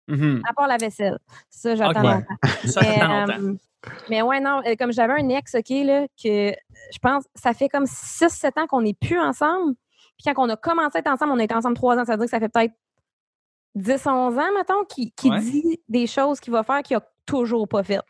mhm. 0.09 0.43
À 0.49 0.53
part 0.53 0.67
la 0.67 0.77
vaisselle. 0.77 1.19
Ça, 1.49 1.75
j'attends 1.77 2.03
longtemps. 2.03 2.25
Ça, 2.65 2.81
Mais, 2.83 3.03
euh, 3.03 3.53
mais 4.11 4.23
ouais, 4.23 4.41
non, 4.41 4.61
euh, 4.67 4.75
comme 4.77 4.93
j'avais 4.93 5.13
un 5.13 5.29
ex, 5.29 5.55
OK, 5.55 5.69
là, 5.71 6.07
que 6.21 6.51
je 6.93 6.99
pense, 7.01 7.25
ça 7.37 7.53
fait 7.55 7.69
comme 7.69 7.85
6-7 7.87 8.59
ans 8.61 8.67
qu'on 8.67 8.83
n'est 8.83 8.95
plus 9.01 9.21
ensemble. 9.21 9.75
Puis 10.19 10.33
quand 10.33 10.45
on 10.45 10.49
a 10.49 10.57
commencé 10.57 10.97
à 10.97 11.01
être 11.01 11.09
ensemble, 11.09 11.33
on 11.33 11.39
a 11.39 11.45
été 11.45 11.55
ensemble 11.55 11.77
3 11.77 11.99
ans. 11.99 12.05
Ça 12.05 12.13
veut 12.13 12.19
dire 12.19 12.25
que 12.27 12.31
ça 12.31 12.41
fait 12.41 12.49
peut-être 12.49 12.75
10-11 13.77 14.39
ans, 14.39 14.55
mettons, 14.57 14.85
qui, 14.89 15.13
qui 15.13 15.31
Ouais. 15.31 15.41
dit 15.41 15.81
des 15.89 16.07
choses 16.07 16.41
qu'il 16.41 16.53
va 16.53 16.63
faire 16.63 16.83
qu'il 16.83 16.97
a 16.97 17.03
toujours 17.27 17.69
pas 17.69 17.83
faites. 17.83 18.01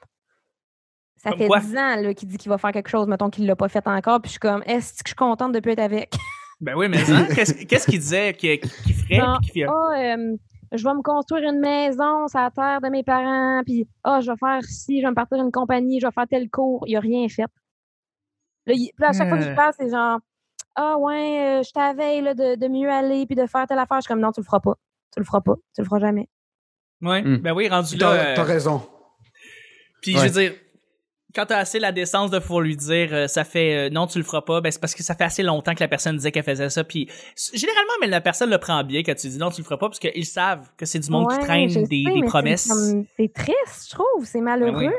Ça 1.16 1.30
Comme 1.30 1.38
fait 1.40 1.46
quoi? 1.48 1.60
10 1.60 1.76
ans 1.76 2.14
qu'il 2.14 2.28
dit 2.28 2.36
qu'il 2.36 2.48
va 2.50 2.58
faire 2.58 2.72
quelque 2.72 2.88
chose, 2.88 3.06
mettons 3.08 3.30
qu'il 3.30 3.46
l'a 3.46 3.56
pas 3.56 3.68
fait 3.68 3.86
encore. 3.86 4.20
Puis 4.20 4.28
je 4.28 4.32
suis 4.32 4.38
comme, 4.40 4.62
est-ce 4.66 4.92
que 4.94 5.00
je 5.06 5.08
suis 5.10 5.16
contente 5.16 5.52
de 5.52 5.60
plus 5.60 5.72
être 5.72 5.80
avec? 5.80 6.14
Ben 6.58 6.74
oui, 6.74 6.88
mais 6.88 6.96
qu'est-ce 7.34 7.52
qu'est-ce 7.66 7.86
qu'il 7.86 7.98
disait 7.98 8.32
qu'il 8.32 8.58
ferait? 8.58 9.20
Fait- 9.52 9.66
Ah, 9.68 10.16
euh, 10.16 10.36
je 10.72 10.82
vais 10.88 10.94
me 10.94 11.02
construire 11.02 11.50
une 11.50 11.60
maison 11.60 12.28
sur 12.28 12.38
la 12.40 12.50
terre 12.50 12.80
de 12.80 12.88
mes 12.88 13.02
parents, 13.02 13.60
puis 13.62 13.86
ah, 14.02 14.22
je 14.22 14.30
vais 14.30 14.38
faire 14.38 14.62
ci, 14.64 15.00
je 15.02 15.04
vais 15.04 15.10
me 15.10 15.14
partir 15.14 15.36
une 15.36 15.52
compagnie, 15.52 16.00
je 16.00 16.06
vais 16.06 16.12
faire 16.12 16.26
tel 16.26 16.48
cours. 16.48 16.82
Il 16.86 16.96
a 16.96 17.00
rien 17.00 17.28
fait. 17.28 17.42
Là, 18.64 18.72
il- 18.74 18.90
puis 18.94 19.02
là, 19.02 19.10
à 19.10 19.12
chaque 19.12 19.28
fois 19.28 19.36
que 19.36 19.44
je 19.44 19.50
Euh. 19.50 19.54
parle, 19.54 19.74
c'est 19.78 19.90
genre 19.90 20.18
Ah 20.78 20.96
ouais, 20.98 21.58
euh, 21.60 21.62
je 21.62 21.72
t'avais 21.72 22.20
là, 22.20 22.34
de, 22.34 22.54
de 22.54 22.68
mieux 22.68 22.90
aller 22.90 23.24
puis 23.26 23.34
de 23.34 23.46
faire 23.46 23.66
telle 23.66 23.78
affaire. 23.78 23.96
Je 23.98 24.02
suis 24.02 24.08
comme 24.08 24.20
non, 24.20 24.30
tu 24.32 24.40
le 24.40 24.44
feras 24.44 24.60
pas. 24.60 24.74
Tu 25.14 25.20
le 25.20 25.24
feras 25.24 25.40
pas. 25.40 25.54
Tu 25.74 25.80
le 25.80 25.84
feras 25.86 25.98
jamais. 26.00 26.28
Ouais, 27.02 27.22
Hmm. 27.22 27.36
ben 27.38 27.52
oui, 27.54 27.68
rendu 27.68 27.96
T'as 27.98 28.14
là. 28.14 28.34
t'as 28.34 28.42
euh, 28.42 28.44
raison. 28.44 28.82
Puis 30.02 30.14
Ouais. 30.14 30.20
je 30.20 30.26
veux 30.32 30.40
dire, 30.40 30.54
quand 31.34 31.46
t'as 31.46 31.58
assez 31.58 31.78
la 31.78 31.92
décence 31.92 32.30
de 32.30 32.38
pouvoir 32.38 32.60
lui 32.60 32.76
dire 32.76 33.08
euh, 33.12 33.26
ça 33.26 33.44
fait 33.44 33.88
euh, 33.88 33.90
non, 33.90 34.06
tu 34.06 34.16
le 34.18 34.24
feras 34.24 34.40
pas, 34.42 34.60
ben 34.62 34.70
c'est 34.70 34.80
parce 34.80 34.94
que 34.94 35.02
ça 35.02 35.14
fait 35.14 35.24
assez 35.24 35.42
longtemps 35.42 35.74
que 35.74 35.80
la 35.80 35.88
personne 35.88 36.16
disait 36.16 36.32
qu'elle 36.32 36.42
faisait 36.44 36.70
ça. 36.70 36.84
Puis 36.84 37.10
généralement, 37.52 37.92
mais 38.00 38.06
la 38.06 38.20
personne 38.22 38.48
le 38.50 38.58
prend 38.58 38.82
bien 38.84 39.02
quand 39.02 39.14
tu 39.14 39.28
dis 39.28 39.36
non, 39.38 39.50
tu 39.50 39.60
le 39.60 39.64
feras 39.64 39.76
pas, 39.76 39.88
parce 39.88 39.98
qu'ils 39.98 40.24
savent 40.26 40.68
que 40.78 40.86
c'est 40.86 40.98
du 41.00 41.10
monde 41.10 41.30
qui 41.30 41.38
traîne 41.40 41.68
des, 41.84 42.04
sais, 42.06 42.26
promesses. 42.26 42.70
C'est 43.16 43.32
triste, 43.32 43.86
je 43.88 43.90
trouve. 43.94 44.24
C'est 44.24 44.40
malheureux. 44.40 44.76
oui. 44.86 44.90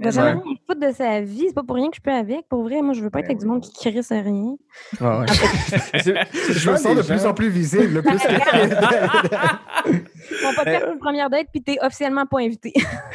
Foutre 0.00 0.80
de 0.80 0.92
sa 0.92 1.20
vie. 1.20 1.44
C'est 1.48 1.54
pas 1.54 1.62
pour 1.64 1.76
rien 1.76 1.90
que 1.90 1.96
je 1.96 2.00
peux 2.00 2.12
avec. 2.12 2.48
Pour 2.48 2.62
vrai, 2.62 2.80
moi, 2.82 2.94
je 2.94 3.02
veux 3.02 3.10
pas 3.10 3.18
être 3.20 3.26
avec 3.26 3.38
du 3.38 3.46
monde 3.46 3.60
qui 3.62 3.72
crie 3.72 4.02
sur 4.02 4.16
rien. 4.22 4.54
Ouais, 5.00 5.18
ouais. 5.18 5.26
C'est- 6.02 6.14
c'est 6.32 6.52
Je 6.52 6.70
me 6.70 6.76
sens 6.76 6.96
de 6.96 7.02
plus 7.02 7.26
en 7.26 7.34
plus 7.34 7.48
visible. 7.50 7.94
Le 7.94 8.02
plus 8.02 8.18
que... 8.18 8.28
Mon 10.44 10.54
podcast, 10.54 10.84
c'est 10.86 10.92
une 10.92 10.98
première 10.98 11.30
date, 11.30 11.46
puis 11.52 11.62
t'es 11.62 11.78
officiellement 11.82 12.26
pas 12.26 12.38
invité. 12.40 12.72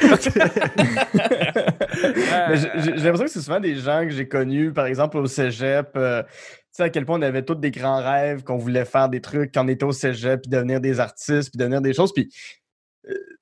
J'ai 2.54 2.90
l'impression 2.92 3.24
que 3.24 3.30
c'est 3.30 3.40
souvent 3.40 3.60
des 3.60 3.76
gens 3.76 4.02
que 4.02 4.10
j'ai 4.10 4.28
connus, 4.28 4.72
par 4.72 4.86
exemple 4.86 5.16
au 5.18 5.26
cégep. 5.26 5.88
euh, 5.96 6.22
tu 6.22 6.28
sais, 6.72 6.82
à 6.84 6.90
quel 6.90 7.06
point 7.06 7.18
on 7.18 7.22
avait 7.22 7.42
tous 7.44 7.54
des 7.54 7.70
grands 7.70 8.02
rêves, 8.02 8.42
qu'on 8.42 8.56
voulait 8.56 8.84
faire 8.84 9.08
des 9.08 9.20
trucs 9.20 9.52
quand 9.54 9.64
on 9.64 9.68
était 9.68 9.84
au 9.84 9.92
cégep, 9.92 10.42
puis 10.42 10.50
devenir 10.50 10.80
des 10.80 10.98
artistes, 11.00 11.50
puis 11.50 11.58
devenir 11.58 11.80
des 11.80 11.92
choses. 11.94 12.12
Puis, 12.12 12.28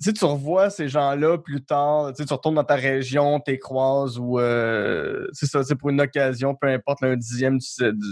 sais, 0.05 0.13
tu 0.13 0.25
revois 0.25 0.71
ces 0.71 0.89
gens-là 0.89 1.39
plus 1.39 1.65
tard, 1.65 2.13
tu 2.15 2.23
retournes 2.23 2.55
dans 2.57 2.65
ta 2.65 2.75
région, 2.77 3.41
t'es 3.41 3.59
croises, 3.59 4.19
ou 4.19 4.39
euh, 4.39 5.27
c'est 5.33 5.47
ça, 5.47 5.61
pour 5.77 5.91
une 5.91 6.01
occasion, 6.01 6.55
peu 6.55 6.69
importe, 6.69 7.03
un 7.03 7.17
dixième 7.17 7.59
du, 7.59 7.67
se- 7.67 7.91
du 7.91 8.07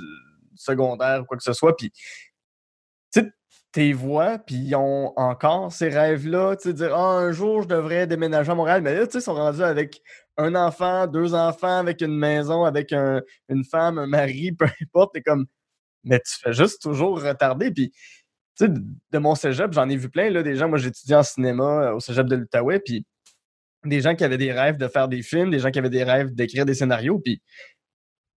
secondaire 0.57 1.23
ou 1.23 1.25
quoi 1.25 1.37
que 1.37 1.43
ce 1.43 1.53
soit. 1.53 1.77
Puis, 1.77 1.93
tes 3.73 3.93
voix, 3.93 4.39
puis 4.39 4.57
ils 4.57 4.75
ont 4.75 5.13
encore 5.17 5.73
ces 5.73 5.89
rêves-là, 5.89 6.57
tu 6.57 6.69
sais, 6.69 6.75
dire, 6.75 6.93
ah, 6.95 7.19
un 7.19 7.31
jour, 7.31 7.63
je 7.63 7.69
devrais 7.69 8.07
déménager 8.07 8.51
à 8.51 8.55
Montréal. 8.55 8.83
Mais 8.83 8.95
là, 8.95 9.07
tu 9.07 9.13
sais, 9.13 9.19
ils 9.19 9.23
sont 9.23 9.35
rendus 9.35 9.63
avec 9.63 10.03
un 10.37 10.57
enfant, 10.57 11.07
deux 11.07 11.35
enfants, 11.35 11.79
avec 11.79 12.01
une 12.01 12.17
maison, 12.17 12.65
avec 12.65 12.93
un- 12.93 13.23
une 13.49 13.65
femme, 13.65 13.99
un 13.99 14.09
mari, 14.09 14.51
peu 14.59 14.67
importe. 14.83 15.15
T'es 15.15 15.23
comme, 15.23 15.47
mais 16.05 16.21
tu 16.21 16.35
fais 16.43 16.53
juste 16.53 16.83
toujours 16.83 17.23
retarder. 17.23 17.71
Puis, 17.71 17.93
sais, 18.55 18.69
de, 18.69 18.81
de 19.13 19.19
mon 19.19 19.35
cégep, 19.35 19.73
j'en 19.73 19.89
ai 19.89 19.97
vu 19.97 20.09
plein, 20.09 20.31
là, 20.31 20.43
des 20.43 20.57
gens. 20.57 20.69
Moi, 20.69 20.79
j'étudiais 20.79 21.17
en 21.17 21.23
cinéma 21.23 21.65
euh, 21.65 21.95
au 21.95 22.01
cégep 22.01 22.27
de 22.27 22.37
l'Outaouais, 22.37 22.81
puis 22.81 23.05
des 23.85 24.01
gens 24.01 24.15
qui 24.15 24.25
avaient 24.25 24.39
des 24.39 24.53
rêves 24.53 24.77
de 24.77 24.89
faire 24.89 25.09
des 25.09 25.23
films, 25.23 25.51
des 25.51 25.59
gens 25.59 25.71
qui 25.71 25.79
avaient 25.79 25.89
des 25.91 26.05
rêves 26.05 26.35
d'écrire 26.35 26.67
des 26.67 26.75
scénarios, 26.75 27.19
puis 27.19 27.41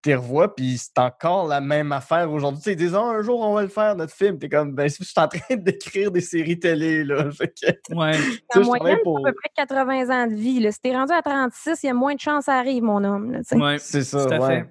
tu 0.05 0.13
revois, 0.15 0.53
puis 0.53 0.77
c'est 0.77 0.97
encore 0.99 1.47
la 1.47 1.61
même 1.61 1.93
affaire 1.93 2.29
aujourd'hui. 2.29 2.59
Tu 2.59 2.63
sais, 2.65 2.73
ils 2.73 2.75
disent, 2.77 2.93
Ah, 2.95 3.03
un 3.03 3.21
jour, 3.21 3.39
on 3.39 3.53
va 3.53 3.61
le 3.61 3.69
faire, 3.69 3.95
notre 3.95 4.13
film. 4.13 4.37
T'es 4.37 4.49
comme, 4.49 4.73
ben, 4.73 4.89
je 4.89 4.95
suis 5.01 5.13
en 5.15 5.29
train 5.29 5.39
d'écrire 5.55 6.11
des 6.11 6.19
séries 6.19 6.59
télé, 6.59 7.05
là. 7.05 7.31
Fait 7.37 7.47
que, 7.47 7.95
Ouais. 7.95 8.11
En 8.53 8.61
moyenne, 8.65 8.97
pour- 9.03 9.19
à 9.25 9.31
peu 9.31 9.33
près 9.33 9.49
80 9.55 10.09
ans 10.09 10.27
de 10.27 10.35
vie. 10.35 10.59
Là. 10.59 10.71
Si 10.73 10.81
t'es 10.81 10.91
rendu 10.91 11.13
à 11.13 11.21
36, 11.21 11.83
il 11.83 11.87
y 11.87 11.89
a 11.89 11.93
moins 11.93 12.15
de 12.15 12.19
chances 12.19 12.45
ça 12.45 12.55
arrive, 12.57 12.83
mon 12.83 13.01
homme. 13.03 13.31
là. 13.31 13.39
Ouais. 13.53 13.77
C'est 13.79 14.03
ça, 14.03 14.25
Tout 14.25 14.33
à 14.33 14.39
ouais. 14.39 14.59
fait. 14.61 14.67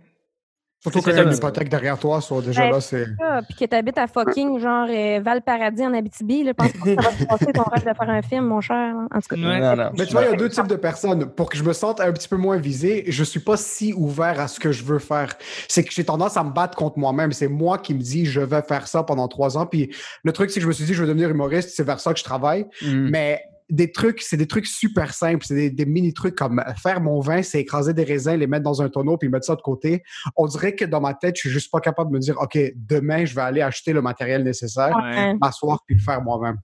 Surtout 0.83 0.99
C'est 0.99 1.05
quand 1.05 1.11
il 1.13 1.17
y 1.17 1.21
a 1.21 1.23
ça. 1.23 1.31
une 1.31 1.37
hypothèque 1.37 1.69
derrière 1.69 1.97
toi, 1.97 2.21
soit 2.21 2.43
déjà 2.43 2.69
là, 2.69 2.81
c'est. 2.81 3.07
Puis 3.49 3.55
que 3.61 3.65
t'habites 3.67 3.99
à 3.99 4.09
fucking 4.09 4.59
genre 4.59 4.89
euh, 4.91 5.21
Val-Paradis 5.23 5.87
en 5.87 5.95
Abitibi, 5.95 6.43
là, 6.43 6.55
pense 6.55 6.73
pas 6.73 6.79
que 6.79 7.03
ça 7.03 7.09
va 7.09 7.17
te 7.17 7.25
passer 7.25 7.53
ton 7.53 7.63
rêve 7.63 7.85
de 7.85 7.95
faire 7.97 8.11
un 8.11 8.23
film, 8.23 8.47
mon 8.47 8.61
cher. 8.61 8.95
En 9.15 9.21
tout 9.21 9.29
cas. 9.29 9.37
Ouais. 9.37 9.61
Non, 9.61 9.77
non. 9.77 9.91
Mais 9.97 10.07
tu 10.07 10.13
vois, 10.13 10.25
il 10.25 10.31
y 10.31 10.35
a 10.35 10.37
deux 10.37 10.49
types 10.49 10.67
de 10.67 10.75
personnes. 10.75 11.27
Pour 11.27 11.51
que 11.51 11.57
je 11.57 11.63
me 11.63 11.73
sente 11.73 12.01
un 12.01 12.13
petit 12.13 12.29
peu 12.29 12.37
moins 12.37 12.57
visé, 12.57 13.05
je 13.07 13.23
suis 13.23 13.39
pas 13.39 13.57
si 13.57 13.93
ouvert 13.97 14.41
à 14.41 14.49
ce 14.49 14.59
que 14.59 14.73
je 14.73 14.83
veux 14.83 14.99
faire. 14.99 15.35
C'est 15.69 15.85
que 15.85 15.93
j'ai 15.93 16.05
tendance 16.05 16.37
à 16.37 16.43
me 16.43 16.51
battre 16.51 16.77
contre 16.77 16.99
moi-même. 16.99 17.31
C'est 17.31 17.49
moi 17.49 17.79
qui 17.79 17.95
me 17.95 18.01
dis, 18.01 18.27
je 18.27 18.41
vais 18.41 18.63
faire 18.63 18.89
ça 18.89 19.05
pendant 19.05 19.29
trois 19.29 19.57
ans. 19.57 19.67
Puis 19.67 19.95
le 20.25 20.33
truc, 20.33 20.51
c'est 20.51 20.59
que 20.59 20.65
je 20.65 20.69
me 20.69 20.73
suis 20.73 20.85
dit, 20.85 20.95
je 20.95 21.03
vais 21.03 21.09
devenir 21.09 21.31
humoriste. 21.31 21.71
C'est 21.71 21.85
vers 21.85 22.01
ça 22.01 22.13
que 22.13 22.19
je 22.19 22.25
travaille. 22.25 22.67
Mm. 22.83 23.09
Mais 23.09 23.41
des 23.73 23.91
trucs, 23.91 24.21
c'est 24.21 24.37
des 24.37 24.47
trucs 24.47 24.67
super 24.67 25.15
simples. 25.15 25.45
C'est 25.47 25.55
des, 25.55 25.71
des 25.71 25.87
mini-trucs 25.87 26.35
comme 26.37 26.63
faire 26.81 27.01
mon 27.01 27.19
vin, 27.21 27.43
c'est 27.43 27.59
écraser 27.61 27.95
des 27.95 28.05
raisins, 28.05 28.35
les 28.35 28.47
mettre 28.47 28.63
dans 28.65 28.83
un 28.83 28.89
tonneau 28.91 29.17
puis 29.17 29.29
mettre 29.31 29.47
ça 29.47 29.57
de 29.57 29.63
côté. 29.63 30.03
On 30.37 30.47
dirait 30.47 30.75
que 30.77 30.85
dans 30.85 31.01
ma 31.01 31.15
tête, 31.15 31.37
je 31.37 31.41
suis 31.41 31.51
juste 31.51 31.71
pas 31.73 31.81
capable 31.81 32.11
de 32.11 32.17
me 32.17 32.21
dire, 32.21 32.37
OK, 32.39 32.59
demain, 32.77 33.25
je 33.25 33.35
vais 33.35 33.41
aller 33.41 33.63
acheter 33.63 33.93
le 33.93 34.03
matériel 34.03 34.45
nécessaire, 34.45 34.95
Ouais. 34.95 35.35
m'asseoir 35.41 35.81
puis 35.87 35.97
le 35.97 36.03
faire 36.03 36.21
moi-même. 36.23 36.59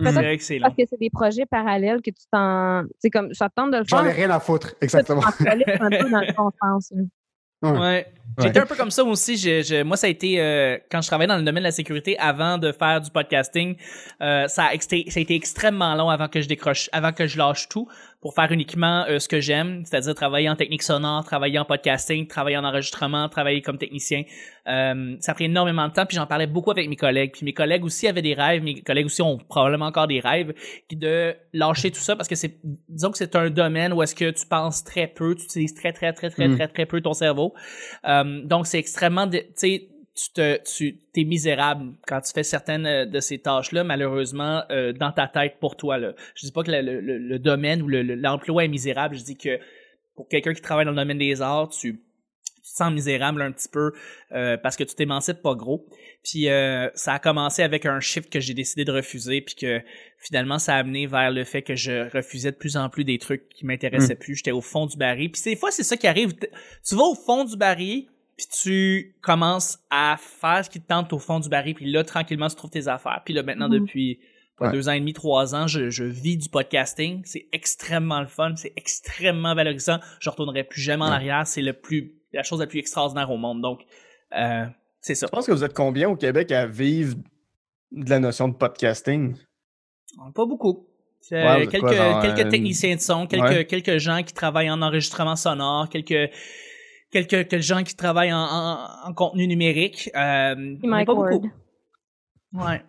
Mais 0.00 0.10
C'est 0.38 0.58
parce 0.60 0.74
que 0.74 0.82
c'est 0.88 0.98
des 0.98 1.10
projets 1.10 1.44
parallèles 1.46 2.00
que 2.00 2.10
tu 2.10 2.22
t'en. 2.30 2.84
C'est 2.98 3.10
comme 3.10 3.34
ça 3.34 3.48
te 3.48 3.54
tente 3.56 3.72
de 3.72 3.78
le 3.78 3.84
J'en 3.86 4.02
ai 4.02 4.06
faire. 4.06 4.14
rien 4.16 4.30
à 4.30 4.40
foutre. 4.40 4.74
Exactement. 4.80 5.20
Tu 5.36 5.46
un 5.48 5.56
peu 5.90 6.10
dans 6.10 6.20
le 6.20 6.34
bon 6.34 6.50
sens. 6.62 6.92
Là. 7.62 7.70
Ouais. 7.72 7.78
Ouais. 7.78 8.06
Ouais. 8.38 8.44
J'étais 8.46 8.60
un 8.60 8.66
peu 8.66 8.74
comme 8.76 8.90
ça 8.90 9.04
aussi. 9.04 9.36
Je, 9.36 9.60
je- 9.62 9.82
moi, 9.82 9.98
ça 9.98 10.06
a 10.06 10.10
été 10.10 10.40
euh, 10.40 10.78
quand 10.90 11.02
je 11.02 11.06
travaillais 11.06 11.28
dans 11.28 11.36
le 11.36 11.42
domaine 11.42 11.62
de 11.64 11.68
la 11.68 11.72
sécurité 11.72 12.18
avant 12.18 12.56
de 12.56 12.72
faire 12.72 12.98
du 13.02 13.10
podcasting. 13.10 13.76
euh, 14.22 14.48
ça, 14.48 14.64
a 14.64 14.74
été, 14.74 15.04
ça 15.10 15.20
a 15.20 15.22
été 15.22 15.34
extrêmement 15.34 15.94
long 15.96 16.08
avant 16.08 16.28
que 16.28 16.40
je 16.40 16.48
décroche, 16.48 16.88
avant 16.92 17.12
que 17.12 17.26
je 17.26 17.36
lâche 17.36 17.68
tout 17.68 17.88
pour 18.22 18.34
faire 18.34 18.52
uniquement 18.52 19.04
euh, 19.08 19.18
ce 19.18 19.26
que 19.26 19.40
j'aime, 19.40 19.82
c'est-à-dire 19.84 20.14
travailler 20.14 20.48
en 20.48 20.54
technique 20.54 20.84
sonore, 20.84 21.24
travailler 21.24 21.58
en 21.58 21.64
podcasting, 21.64 22.28
travailler 22.28 22.56
en 22.56 22.64
enregistrement, 22.64 23.28
travailler 23.28 23.62
comme 23.62 23.78
technicien. 23.78 24.22
Euh, 24.68 25.16
ça 25.18 25.32
a 25.32 25.34
pris 25.34 25.46
énormément 25.46 25.88
de 25.88 25.92
temps. 25.92 26.06
Puis 26.06 26.16
j'en 26.16 26.26
parlais 26.28 26.46
beaucoup 26.46 26.70
avec 26.70 26.88
mes 26.88 26.94
collègues. 26.94 27.32
Puis 27.32 27.44
mes 27.44 27.52
collègues 27.52 27.84
aussi 27.84 28.06
avaient 28.06 28.22
des 28.22 28.34
rêves. 28.34 28.62
Mes 28.62 28.80
collègues 28.80 29.06
aussi 29.06 29.22
ont 29.22 29.38
probablement 29.38 29.86
encore 29.86 30.06
des 30.06 30.20
rêves. 30.20 30.54
De 30.92 31.34
lâcher 31.52 31.90
tout 31.90 32.00
ça 32.00 32.14
parce 32.14 32.28
que 32.28 32.36
c'est, 32.36 32.60
disons 32.88 33.10
que 33.10 33.18
c'est 33.18 33.34
un 33.34 33.50
domaine 33.50 33.92
où 33.92 34.02
est-ce 34.04 34.14
que 34.14 34.30
tu 34.30 34.46
penses 34.46 34.84
très 34.84 35.08
peu, 35.08 35.34
tu 35.34 35.42
utilises 35.42 35.74
très 35.74 35.92
très 35.92 36.12
très 36.12 36.30
très 36.30 36.52
Mm. 36.52 36.56
très 36.56 36.68
très 36.68 36.86
peu 36.86 37.00
ton 37.00 37.12
cerveau. 37.12 37.54
Euh, 38.06 38.42
donc 38.44 38.66
c'est 38.66 38.78
extrêmement, 38.78 39.28
tu 39.28 39.40
sais, 39.54 39.88
tu 40.14 40.30
te, 40.32 40.58
tu 40.76 40.98
t'es 41.14 41.24
misérable 41.24 41.94
quand 42.06 42.20
tu 42.20 42.32
fais 42.32 42.42
certaines 42.42 42.86
euh, 42.86 43.06
de 43.06 43.20
ces 43.20 43.38
tâches-là, 43.38 43.82
malheureusement, 43.84 44.62
euh, 44.70 44.92
dans 44.92 45.10
ta 45.12 45.26
tête 45.26 45.56
pour 45.60 45.76
toi. 45.76 45.96
Là. 45.98 46.12
Je 46.34 46.46
dis 46.46 46.52
pas 46.52 46.62
que 46.62 46.70
le, 46.70 46.82
le- 46.82 47.00
le- 47.00 47.18
le 47.18 47.38
domaine 47.38 47.80
ou 47.82 47.88
le- 47.88 48.02
le- 48.02 48.14
l'emploi 48.14 48.64
est 48.64 48.68
misérable. 48.68 49.16
Je 49.16 49.22
dis 49.24 49.36
que 49.36 49.58
pour 50.14 50.28
quelqu'un 50.28 50.52
qui 50.52 50.60
travaille 50.60 50.84
dans 50.84 50.90
le 50.90 50.96
domaine 50.98 51.16
des 51.18 51.40
arts, 51.40 51.70
tu, 51.70 51.94
tu 51.94 52.60
te 52.70 52.76
sens 52.76 52.92
misérable 52.92 53.40
un 53.40 53.50
petit 53.52 53.70
peu 53.70 53.92
euh, 54.32 54.58
parce 54.58 54.76
que 54.76 54.84
tu 54.84 54.94
t'émancipes 54.94 55.40
pas 55.40 55.54
gros. 55.54 55.86
Puis 56.22 56.48
euh, 56.50 56.90
ça 56.94 57.14
a 57.14 57.18
commencé 57.18 57.62
avec 57.62 57.86
un 57.86 57.98
shift 57.98 58.30
que 58.30 58.38
j'ai 58.38 58.52
décidé 58.54 58.84
de 58.84 58.92
refuser, 58.92 59.40
puis 59.40 59.54
que 59.54 59.80
finalement 60.18 60.58
ça 60.58 60.74
a 60.74 60.78
amené 60.80 61.06
vers 61.06 61.30
le 61.30 61.44
fait 61.44 61.62
que 61.62 61.74
je 61.74 62.08
refusais 62.14 62.52
de 62.52 62.56
plus 62.56 62.76
en 62.76 62.90
plus 62.90 63.04
des 63.04 63.18
trucs 63.18 63.48
qui 63.48 63.64
m'intéressaient 63.64 64.14
plus. 64.16 64.36
J'étais 64.36 64.52
au 64.52 64.60
fond 64.60 64.84
du 64.86 64.96
baril. 64.98 65.32
Puis 65.32 65.40
des 65.42 65.56
fois 65.56 65.70
c'est 65.70 65.82
ça 65.82 65.96
qui 65.96 66.06
arrive. 66.06 66.34
Tu 66.86 66.94
vas 66.94 67.04
au 67.04 67.14
fond 67.14 67.44
du 67.44 67.56
baril, 67.56 68.06
puis 68.48 68.58
tu 68.62 69.14
commences 69.22 69.78
à 69.90 70.16
faire 70.18 70.64
ce 70.64 70.70
qui 70.70 70.80
te 70.80 70.86
tente 70.86 71.12
au 71.12 71.18
fond 71.18 71.40
du 71.40 71.48
baril, 71.48 71.74
puis 71.74 71.90
là 71.90 72.04
tranquillement 72.04 72.48
tu 72.48 72.56
trouves 72.56 72.70
tes 72.70 72.88
affaires. 72.88 73.22
Puis 73.24 73.34
là 73.34 73.42
maintenant 73.42 73.68
Mhm. 73.68 73.80
depuis 73.80 74.20
quoi, 74.56 74.68
Ouais. 74.68 74.72
deux 74.72 74.88
ans 74.88 74.92
et 74.92 75.00
demi, 75.00 75.12
trois 75.12 75.54
ans, 75.54 75.66
je, 75.66 75.90
je 75.90 76.04
vis 76.04 76.36
du 76.36 76.48
podcasting. 76.48 77.22
C'est 77.24 77.46
extrêmement 77.52 78.20
le 78.20 78.26
fun, 78.26 78.54
c'est 78.56 78.72
extrêmement 78.76 79.54
valorisant. 79.54 79.98
Je 80.20 80.30
retournerai 80.30 80.64
plus 80.64 80.80
jamais 80.80 81.04
en 81.04 81.08
Ouais. 81.08 81.14
arrière. 81.14 81.46
C'est 81.46 81.62
le 81.62 81.72
plus 81.72 82.14
la 82.32 82.42
chose 82.42 82.60
la 82.60 82.66
plus 82.66 82.78
extraordinaire 82.78 83.30
au 83.30 83.36
monde. 83.36 83.60
Donc 83.60 83.80
euh, 84.36 84.64
c'est 85.00 85.14
ça. 85.14 85.26
Je 85.26 85.30
pense 85.30 85.46
que 85.46 85.52
vous 85.52 85.64
êtes 85.64 85.74
combien 85.74 86.08
au 86.08 86.16
Québec 86.16 86.50
à 86.52 86.66
vivre 86.66 87.16
de 87.92 88.08
la 88.10 88.18
notion 88.18 88.48
de 88.48 88.54
podcasting? 88.54 89.36
Pas 90.34 90.46
beaucoup. 90.46 90.86
Ouais, 91.30 91.66
quelques, 91.70 91.80
quoi, 91.80 91.92
genre, 91.94 92.20
quelques 92.22 92.46
euh, 92.46 92.50
techniciens 92.50 92.96
de 92.96 93.00
son, 93.00 93.26
quelques, 93.26 93.68
quelques 93.68 93.98
gens 93.98 94.22
qui 94.24 94.34
travaillent 94.34 94.70
en 94.70 94.82
enregistrement 94.82 95.36
sonore, 95.36 95.88
quelques, 95.88 96.30
quelques, 97.12 97.48
quelques 97.48 97.62
gens 97.62 97.82
qui 97.82 97.94
travaillent 97.94 98.32
en, 98.32 98.38
en, 98.38 98.88
en 99.08 99.12
contenu 99.14 99.46
numérique. 99.46 100.10
Euh, 100.16 100.76
Mike 100.82 101.06
pas 101.06 101.12
Ward. 101.12 101.32
beaucoup. 101.32 101.52
Ouais. 102.54 102.82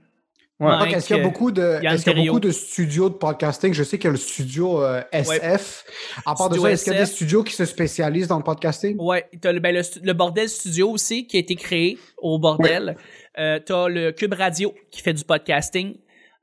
Ouais. 0.60 0.70
Mike, 0.70 0.80
Donc, 0.80 0.94
est-ce 0.94 1.08
qu'il 1.08 1.18
y 1.18 1.20
a 1.20 1.22
euh, 1.22 1.26
beaucoup 1.26 1.52
de, 1.52 1.62
est-ce 1.84 2.04
qu'il 2.04 2.18
y 2.18 2.22
a 2.22 2.26
beaucoup 2.26 2.40
de 2.40 2.52
studios 2.52 3.10
de 3.10 3.16
podcasting? 3.16 3.74
Je 3.74 3.84
sais 3.84 3.98
qu'il 3.98 4.06
y 4.06 4.10
a 4.10 4.12
le 4.12 4.18
studio 4.18 4.82
euh, 4.82 5.02
SF. 5.12 5.84
À 6.26 6.36
part 6.36 6.50
de 6.50 6.58
ça, 6.58 6.72
est-ce 6.72 6.84
qu'il 6.86 6.94
y 6.94 6.96
a 6.96 7.00
des 7.00 7.06
studios 7.06 7.44
qui 7.44 7.54
se 7.54 7.66
spécialisent 7.66 8.28
dans 8.28 8.38
le 8.38 8.44
podcasting? 8.44 8.96
Ouais, 9.00 9.30
t'as 9.42 9.52
le, 9.52 9.60
ben, 9.60 9.76
le, 9.76 10.14
Bordel 10.14 10.48
Studio 10.48 10.90
aussi 10.92 11.28
qui 11.28 11.38
a 11.38 11.40
été 11.40 11.56
créé 11.56 11.98
au 12.18 12.40
Bordel. 12.40 12.96
Euh, 13.40 13.60
t'as 13.66 13.88
le 13.88 14.12
Cube 14.12 14.34
Radio 14.34 14.74
qui 14.92 15.02
fait 15.02 15.14
du 15.14 15.24
podcasting. 15.24 15.98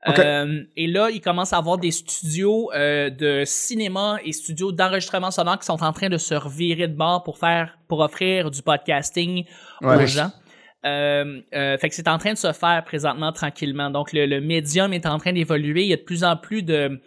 Euh, 0.07 0.63
et 0.75 0.87
là, 0.87 1.09
il 1.11 1.21
commence 1.21 1.53
à 1.53 1.57
avoir 1.57 1.77
des 1.77 1.91
studios 1.91 2.71
euh, 2.73 3.09
de 3.11 3.43
cinéma 3.45 4.17
et 4.25 4.31
studios 4.31 4.71
d'enregistrement 4.71 5.29
sonore 5.29 5.59
qui 5.59 5.65
sont 5.65 5.83
en 5.83 5.93
train 5.93 6.09
de 6.09 6.17
se 6.17 6.33
revirer 6.33 6.87
de 6.87 6.95
bord 6.95 7.23
pour 7.23 7.37
faire, 7.37 7.77
pour 7.87 7.99
offrir 7.99 8.49
du 8.49 8.61
podcasting 8.63 9.45
Ouais. 9.81 10.03
aux 10.03 10.07
gens. 10.07 10.31
Euh, 10.83 11.41
fait 11.53 11.89
que 11.89 11.93
c'est 11.93 12.07
en 12.07 12.17
train 12.17 12.33
de 12.33 12.37
se 12.37 12.51
faire 12.53 12.83
présentement 12.83 13.31
tranquillement. 13.31 13.91
Donc 13.91 14.11
le, 14.13 14.25
le 14.25 14.41
médium 14.41 14.91
est 14.93 15.05
en 15.05 15.19
train 15.19 15.33
d'évoluer. 15.33 15.83
Il 15.83 15.89
y 15.89 15.93
a 15.93 15.97
de 15.97 16.01
plus 16.01 16.23
en 16.23 16.35
plus 16.35 16.63
de 16.63 16.99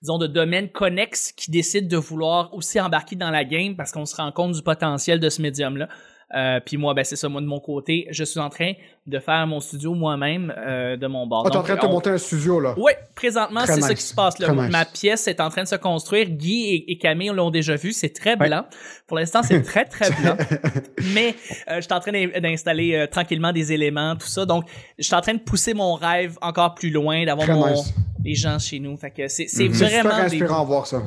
disons 0.00 0.18
de 0.18 0.28
domaines 0.28 0.68
connexes 0.68 1.32
qui 1.32 1.50
décident 1.50 1.88
de 1.88 1.96
vouloir 1.96 2.54
aussi 2.54 2.80
embarquer 2.80 3.16
dans 3.16 3.30
la 3.32 3.44
game 3.44 3.74
parce 3.74 3.90
qu'on 3.90 4.06
se 4.06 4.14
rend 4.14 4.30
compte 4.30 4.52
du 4.52 4.62
potentiel 4.62 5.18
de 5.18 5.28
ce 5.28 5.42
médium 5.42 5.76
là. 5.76 5.88
Euh, 6.36 6.60
puis 6.64 6.76
moi, 6.76 6.92
ben 6.92 7.04
c'est 7.04 7.16
ça, 7.16 7.28
moi 7.28 7.40
de 7.40 7.46
mon 7.46 7.58
côté, 7.60 8.06
je 8.10 8.22
suis 8.22 8.38
en 8.38 8.50
train 8.50 8.72
de 9.06 9.18
faire 9.18 9.46
mon 9.46 9.60
studio 9.60 9.94
moi-même 9.94 10.52
euh, 10.58 10.96
de 10.98 11.06
mon 11.06 11.26
bord. 11.26 11.44
Ah, 11.46 11.50
t'es 11.50 11.56
en 11.56 11.62
train 11.62 11.76
de 11.76 11.80
te 11.80 11.86
on- 11.86 11.90
monter 11.92 12.10
un 12.10 12.18
studio, 12.18 12.60
là? 12.60 12.74
oui, 12.76 12.92
présentement, 13.14 13.60
c'est 13.64 13.80
ça 13.80 13.88
nice. 13.88 13.98
qui 13.98 14.02
se 14.04 14.14
passe 14.14 14.38
là. 14.38 14.52
Nice. 14.52 14.70
Ma 14.70 14.84
pièce 14.84 15.26
est 15.26 15.40
en 15.40 15.48
train 15.48 15.62
de 15.62 15.68
se 15.68 15.76
construire. 15.76 16.28
Guy 16.28 16.66
et, 16.74 16.92
et 16.92 16.98
Camille 16.98 17.30
l'ont 17.30 17.50
déjà 17.50 17.76
vu. 17.76 17.92
C'est 17.94 18.10
très 18.10 18.36
Ouais. 18.38 18.48
blanc. 18.48 18.64
Pour 19.06 19.16
l'instant, 19.16 19.42
c'est 19.42 19.62
très, 19.62 19.86
très 19.86 20.10
blanc. 20.10 20.36
Mais 21.14 21.34
euh, 21.70 21.76
je 21.76 21.80
suis 21.80 21.92
en 21.94 22.00
train 22.00 22.12
d'in- 22.12 22.40
d'installer 22.40 22.94
euh, 22.94 23.06
tranquillement 23.06 23.52
des 23.52 23.72
éléments, 23.72 24.14
tout 24.16 24.26
ça. 24.28 24.44
Donc, 24.44 24.64
je 24.98 25.04
suis 25.04 25.14
en 25.14 25.22
train 25.22 25.32
de 25.34 25.40
pousser 25.40 25.72
mon 25.72 25.94
rêve 25.94 26.36
encore 26.42 26.74
plus 26.74 26.90
loin, 26.90 27.24
d'avoir 27.24 27.48
mon 27.48 27.70
nice. 27.70 27.94
Les 28.24 28.34
gens 28.34 28.58
chez 28.58 28.78
nous. 28.80 28.96
Fait 28.96 29.10
que 29.10 29.28
c'est 29.28 29.46
c'est 29.48 29.68
Mhm. 29.68 29.74
C'est 29.74 29.84
vraiment 29.86 30.10
super 30.10 30.24
inspirant 30.24 30.60
à 30.60 30.64
voir 30.64 30.86
ça. 30.86 31.02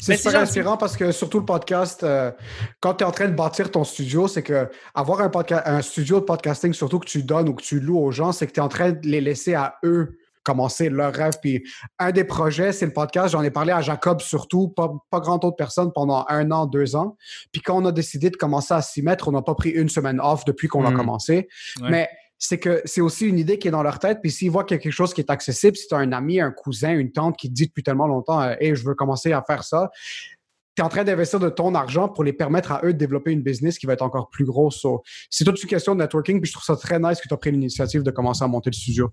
C'est 0.00 0.12
Ben, 0.12 0.18
super 0.18 0.40
inspirant 0.40 0.76
parce 0.76 0.96
que 0.96 1.12
surtout 1.12 1.38
le 1.40 1.44
podcast, 1.44 2.02
euh, 2.02 2.30
quand 2.80 2.94
tu 2.94 3.04
es 3.04 3.06
en 3.06 3.10
train 3.12 3.28
de 3.28 3.34
bâtir 3.34 3.70
ton 3.70 3.84
studio, 3.84 4.28
c'est 4.28 4.42
que 4.42 4.68
avoir 4.94 5.20
un, 5.20 5.82
studio 5.82 6.20
de 6.20 6.24
podcasting, 6.24 6.72
surtout 6.72 6.98
que 6.98 7.06
tu 7.06 7.22
donnes 7.22 7.48
ou 7.48 7.54
que 7.54 7.62
tu 7.62 7.80
loues 7.80 7.98
aux 7.98 8.10
gens, 8.12 8.32
c'est 8.32 8.46
que 8.46 8.52
tu 8.52 8.60
es 8.60 8.62
en 8.62 8.68
train 8.68 8.92
de 8.92 9.06
les 9.06 9.20
laisser 9.20 9.54
à 9.54 9.76
eux 9.84 10.18
commencer 10.42 10.88
leur 10.90 11.12
rêve. 11.12 11.34
Puis 11.42 11.64
un 11.98 12.12
des 12.12 12.22
projets, 12.22 12.70
c'est 12.72 12.86
le 12.86 12.92
podcast. 12.92 13.30
J'en 13.32 13.42
ai 13.42 13.50
parlé 13.50 13.72
à 13.72 13.80
Jacob 13.80 14.20
surtout, 14.20 14.68
pas, 14.68 14.92
pas 15.10 15.18
grand 15.18 15.44
autre 15.44 15.56
personne 15.56 15.90
pendant 15.92 16.24
un 16.28 16.52
an, 16.52 16.66
deux 16.66 16.94
ans. 16.94 17.16
Puis 17.50 17.60
quand 17.62 17.76
on 17.82 17.84
a 17.84 17.90
décidé 17.90 18.30
de 18.30 18.36
commencer 18.36 18.72
à 18.72 18.80
s'y 18.80 19.02
mettre, 19.02 19.26
on 19.26 19.32
n'a 19.32 19.42
pas 19.42 19.56
pris 19.56 19.70
une 19.70 19.88
semaine 19.88 20.20
off 20.20 20.44
depuis 20.44 20.68
qu'on 20.68 20.84
a 20.86 20.90
Mm. 20.92 20.96
commencé. 20.96 21.48
Ouais. 21.82 21.90
Mais 21.90 22.08
c'est 22.38 22.58
que 22.58 22.82
c'est 22.84 23.00
aussi 23.00 23.26
une 23.26 23.38
idée 23.38 23.58
qui 23.58 23.68
est 23.68 23.70
dans 23.70 23.82
leur 23.82 23.98
tête. 23.98 24.18
Puis 24.22 24.30
s'ils 24.30 24.50
voient 24.50 24.64
qu'il 24.64 24.76
y 24.76 24.80
a 24.80 24.82
quelque 24.82 24.92
chose 24.92 25.14
qui 25.14 25.20
est 25.20 25.30
accessible, 25.30 25.76
si 25.76 25.88
tu 25.88 25.94
as 25.94 25.98
un 25.98 26.12
ami, 26.12 26.40
un 26.40 26.50
cousin, 26.50 26.92
une 26.92 27.10
tante 27.12 27.36
qui 27.36 27.48
te 27.48 27.54
dit 27.54 27.66
depuis 27.66 27.82
tellement 27.82 28.06
longtemps, 28.06 28.40
euh, 28.42 28.54
Hey, 28.60 28.74
je 28.74 28.84
veux 28.84 28.94
commencer 28.94 29.32
à 29.32 29.42
faire 29.42 29.64
ça, 29.64 29.90
tu 30.76 30.82
es 30.82 30.84
en 30.84 30.88
train 30.90 31.04
d'investir 31.04 31.40
de 31.40 31.48
ton 31.48 31.74
argent 31.74 32.08
pour 32.08 32.22
les 32.24 32.34
permettre 32.34 32.72
à 32.72 32.80
eux 32.84 32.92
de 32.92 32.98
développer 32.98 33.32
une 33.32 33.40
business 33.42 33.78
qui 33.78 33.86
va 33.86 33.94
être 33.94 34.02
encore 34.02 34.28
plus 34.28 34.44
grosse. 34.44 34.80
So, 34.80 35.02
c'est 35.30 35.44
toute 35.44 35.62
une 35.62 35.68
question 35.68 35.94
de 35.94 36.00
networking. 36.02 36.40
Puis 36.40 36.48
je 36.48 36.52
trouve 36.58 36.64
ça 36.64 36.76
très 36.76 36.98
nice 36.98 37.20
que 37.20 37.28
tu 37.28 37.32
as 37.32 37.36
pris 37.38 37.50
l'initiative 37.50 38.02
de 38.02 38.10
commencer 38.10 38.44
à 38.44 38.46
monter 38.48 38.68
le 38.70 38.74
studio. 38.76 39.10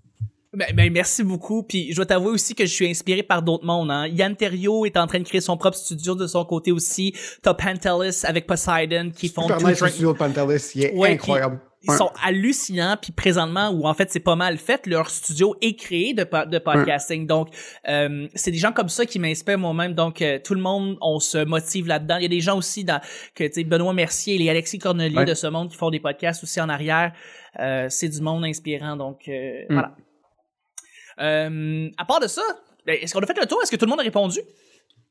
Ben, 0.52 0.68
ben, 0.76 0.92
merci 0.92 1.24
beaucoup. 1.24 1.62
Puis 1.62 1.90
je 1.90 1.96
dois 1.96 2.06
t'avouer 2.06 2.30
aussi 2.30 2.54
que 2.54 2.64
je 2.66 2.70
suis 2.72 2.88
inspiré 2.88 3.22
par 3.22 3.42
d'autres 3.42 3.64
mondes. 3.64 3.90
Hein. 3.90 4.06
Yann 4.08 4.36
Terriot 4.36 4.84
est 4.86 4.96
en 4.98 5.06
train 5.06 5.18
de 5.18 5.24
créer 5.24 5.40
son 5.40 5.56
propre 5.56 5.76
studio 5.78 6.14
de 6.14 6.26
son 6.26 6.44
côté 6.44 6.70
aussi. 6.70 7.14
T'as 7.42 7.54
Pantelis 7.54 8.20
avec 8.24 8.46
Poseidon 8.46 9.10
qui 9.10 9.28
font 9.30 9.42
Super 9.48 9.66
nice 9.66 9.80
le 9.80 9.88
studio 9.88 10.12
de 10.12 10.18
Pantelis. 10.18 10.70
Il 10.74 10.84
est 10.84 10.92
Ouais, 10.94 11.08
qui- 11.08 11.14
incroyable. 11.14 11.60
Ils 11.86 11.90
Ouais. 11.90 11.96
sont 11.98 12.10
hallucinants, 12.22 12.96
puis 13.00 13.12
présentement, 13.12 13.68
ou 13.70 13.86
en 13.86 13.94
fait 13.94 14.10
c'est 14.10 14.20
pas 14.20 14.36
mal 14.36 14.56
fait, 14.58 14.86
leur 14.86 15.10
studio 15.10 15.54
est 15.60 15.76
créé 15.78 16.14
de, 16.14 16.24
de 16.46 16.58
podcasting. 16.58 17.26
Donc, 17.26 17.48
euh, 17.88 18.26
c'est 18.34 18.50
des 18.50 18.58
gens 18.58 18.72
comme 18.72 18.88
ça 18.88 19.04
qui 19.06 19.18
m'inspirent 19.18 19.58
moi-même. 19.58 19.92
Donc, 19.94 20.22
euh, 20.22 20.38
tout 20.42 20.54
le 20.54 20.60
monde, 20.62 20.96
on 21.00 21.18
se 21.20 21.44
motive 21.44 21.86
là-dedans. 21.86 22.16
Il 22.16 22.22
y 22.22 22.26
a 22.26 22.28
des 22.28 22.40
gens 22.40 22.56
aussi 22.56 22.84
dans, 22.84 23.00
que, 23.34 23.44
tu 23.44 23.52
sais, 23.52 23.64
Benoît 23.64 23.92
Mercier, 23.92 24.38
les 24.38 24.48
Alexis 24.48 24.78
Cornelier 24.78 25.16
Ouais. 25.16 25.24
de 25.24 25.34
ce 25.34 25.46
monde 25.46 25.70
qui 25.70 25.76
font 25.76 25.90
des 25.90 26.00
podcasts 26.00 26.42
aussi 26.42 26.60
en 26.60 26.68
arrière. 26.68 27.12
Euh, 27.60 27.86
c'est 27.90 28.08
du 28.08 28.20
monde 28.20 28.44
inspirant. 28.44 28.96
Donc, 28.96 29.28
euh, 29.28 29.62
Mm. 29.68 29.72
voilà. 29.74 29.94
Euh, 31.20 31.90
à 31.96 32.04
part 32.04 32.20
de 32.20 32.26
ça, 32.26 32.42
ben, 32.86 32.98
est-ce 33.00 33.14
qu'on 33.14 33.20
a 33.20 33.26
fait 33.26 33.38
le 33.40 33.46
tour? 33.46 33.60
Est-ce 33.62 33.70
que 33.70 33.76
tout 33.76 33.84
le 33.84 33.90
monde 33.90 34.00
a 34.00 34.04
répondu? 34.04 34.40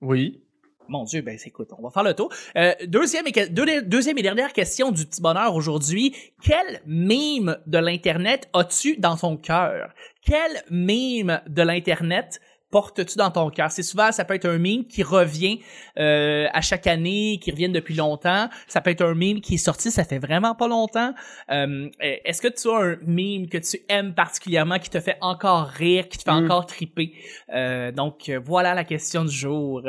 Oui. 0.02 0.42
Mon 0.90 1.04
Dieu, 1.06 1.22
ben 1.22 1.38
écoute, 1.46 1.70
on 1.78 1.82
va 1.82 1.90
faire 1.90 2.04
le 2.04 2.14
tour. 2.14 2.30
Euh, 2.58 2.74
deuxième, 2.88 3.26
et, 3.28 3.32
deux- 3.50 3.82
deuxième 3.84 4.18
et 4.18 4.22
dernière 4.22 4.52
question 4.54 4.92
du 4.92 5.06
petit 5.06 5.22
bonheur 5.22 5.56
aujourd'hui. 5.56 6.14
Quel 6.44 6.82
mime 6.86 7.58
de 7.66 7.78
l'Internet 7.78 8.50
as-tu 8.54 8.98
dans 8.98 9.16
ton 9.16 9.38
cœur? 9.38 9.94
Quel 10.26 10.62
mime 10.70 11.42
de 11.48 11.62
l'Internet 11.62 12.42
portes-tu 12.70 13.18
dans 13.18 13.32
ton 13.32 13.50
cœur? 13.50 13.72
C'est 13.72 13.84
souvent, 13.84 14.12
ça 14.12 14.26
peut 14.26 14.34
être 14.36 14.48
un 14.50 14.58
mime 14.58 14.86
qui 14.86 15.04
revient 15.04 15.60
euh, 16.00 16.48
à 16.54 16.62
chaque 16.62 16.86
année, 16.88 17.40
qui 17.42 17.52
revient 17.52 17.70
depuis 17.70 17.96
longtemps. 17.96 18.50
Ça 18.68 18.82
peut 18.82 18.90
être 18.90 19.04
un 19.06 19.14
mime 19.16 19.42
qui 19.42 19.56
est 19.56 19.58
sorti, 19.58 19.90
ça 19.92 20.04
fait 20.04 20.20
vraiment 20.20 20.54
pas 20.56 20.68
longtemps. 20.68 21.14
Euh, 21.50 21.90
Est-ce 22.00 22.42
que 22.42 22.48
tu 22.50 22.70
as 22.70 22.94
un 22.94 22.98
mime 23.06 23.48
que 23.48 23.58
tu 23.60 23.80
aimes 23.90 24.14
particulièrement, 24.14 24.80
qui 24.80 24.90
te 24.90 25.00
fait 25.00 25.18
encore 25.22 25.68
rire, 25.68 26.10
qui 26.10 26.18
te 26.18 26.24
fait 26.24 26.32
Mm. 26.32 26.44
encore 26.46 26.66
triper? 26.66 27.14
Euh, 27.54 27.92
donc, 27.92 28.28
euh, 28.30 28.40
voilà 28.44 28.74
la 28.74 28.84
question 28.84 29.24
du 29.24 29.32
jour. 29.34 29.84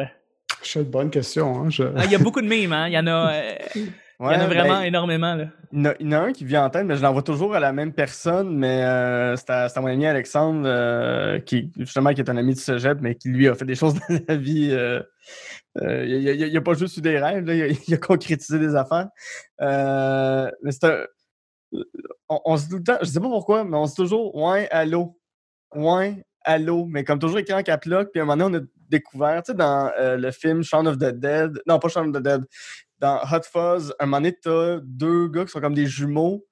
C'est 0.64 0.80
une 0.80 0.86
bonne 0.86 1.10
question. 1.10 1.62
hein, 1.64 1.70
je- 1.70 1.84
Ah, 1.96 2.04
Il 2.04 2.10
y 2.10 2.14
a 2.14 2.18
beaucoup 2.18 2.40
de 2.42 2.46
mimes, 2.48 2.72
hein. 2.72 2.88
Il 2.88 2.92
y 2.94 2.98
en 2.98 3.06
a, 3.06 3.32
euh, 3.32 3.54
il 3.76 3.82
y 3.82 3.86
en 4.24 4.30
a 4.30 4.38
Ouais, 4.38 4.46
vraiment 4.46 4.78
ben, 4.80 4.82
énormément, 4.82 5.34
là. 5.34 5.46
Il 5.72 5.78
y, 5.78 5.82
en 5.82 5.84
a, 5.86 5.94
il 5.98 6.06
y 6.06 6.08
en 6.08 6.12
a 6.12 6.20
un 6.26 6.32
qui 6.32 6.44
vient 6.44 6.64
en 6.64 6.70
tête, 6.70 6.86
mais 6.86 6.96
je 6.96 7.02
l'envoie 7.02 7.22
toujours 7.22 7.54
à 7.54 7.60
la 7.60 7.72
même 7.72 7.92
personne, 7.92 8.56
mais 8.56 8.82
euh, 8.84 9.34
c'est 9.36 9.50
à, 9.50 9.68
c'est 9.68 9.78
à 9.78 9.82
mon 9.82 9.88
ami 9.88 10.06
Alexandre, 10.06 10.62
euh, 10.66 11.40
qui 11.40 11.72
justement 11.76 12.12
qui 12.14 12.20
est 12.20 12.30
un 12.30 12.36
ami 12.36 12.54
du 12.54 12.60
cégep, 12.60 12.98
mais 13.00 13.16
qui 13.16 13.28
lui 13.28 13.48
a 13.48 13.54
fait 13.54 13.64
des 13.64 13.74
choses 13.74 13.94
dans 14.08 14.18
la 14.28 14.36
vie. 14.36 14.68
euh, 14.70 15.02
euh, 15.82 16.04
il, 16.06 16.28
a, 16.28 16.32
il 16.32 16.42
a- 16.44 16.46
il 16.46 16.56
a 16.56 16.60
pas 16.60 16.74
juste 16.74 16.96
eu 16.98 17.00
des 17.00 17.18
rêves, 17.18 17.44
là, 17.44 17.54
il, 17.54 17.62
a, 17.62 17.66
il 17.88 17.94
a 17.94 17.96
concrétisé 17.98 18.58
des 18.60 18.76
affaires. 18.76 19.08
Euh, 19.62 20.48
mais 20.62 20.70
c'est 20.70 20.84
un. 20.84 21.04
On, 22.28 22.40
on 22.44 22.56
se 22.56 22.64
dit 22.64 22.70
tout 22.70 22.76
le 22.78 22.84
temps, 22.84 22.98
je 23.00 23.06
sais 23.06 23.20
pas 23.20 23.28
pourquoi, 23.28 23.64
mais 23.64 23.76
on 23.76 23.86
se 23.86 23.92
dit 23.92 23.96
toujours 24.02 24.34
Ouais, 24.36 24.68
allô. 24.70 25.18
Ouais, 25.74 26.24
allô. 26.44 26.86
Mais 26.86 27.04
comme 27.04 27.18
toujours 27.18 27.38
écrit 27.38 27.54
en 27.54 27.62
cap 27.62 27.84
lock, 27.84 28.10
puis 28.12 28.20
à 28.20 28.22
un 28.22 28.26
moment 28.26 28.48
donné, 28.48 28.58
on 28.58 28.60
a 28.62 28.66
découvert, 28.88 29.42
tu 29.42 29.52
sais, 29.52 29.56
dans 29.56 29.90
euh, 29.98 30.16
le 30.16 30.30
film 30.30 30.62
Shaun 30.62 30.86
of 30.86 30.98
the 30.98 31.12
Dead, 31.12 31.60
non, 31.66 31.78
pas 31.78 31.88
Shaun 31.88 32.08
of 32.08 32.12
the 32.12 32.22
Dead, 32.22 32.44
dans 33.00 33.20
Hot 33.22 33.42
Fuzz, 33.50 33.94
un 33.98 34.06
moment 34.06 34.18
donné, 34.18 34.38
t'as 34.40 34.78
deux 34.82 35.28
gars 35.28 35.44
qui 35.44 35.50
sont 35.50 35.60
comme 35.60 35.74
des 35.74 35.86
jumeaux 35.86 36.46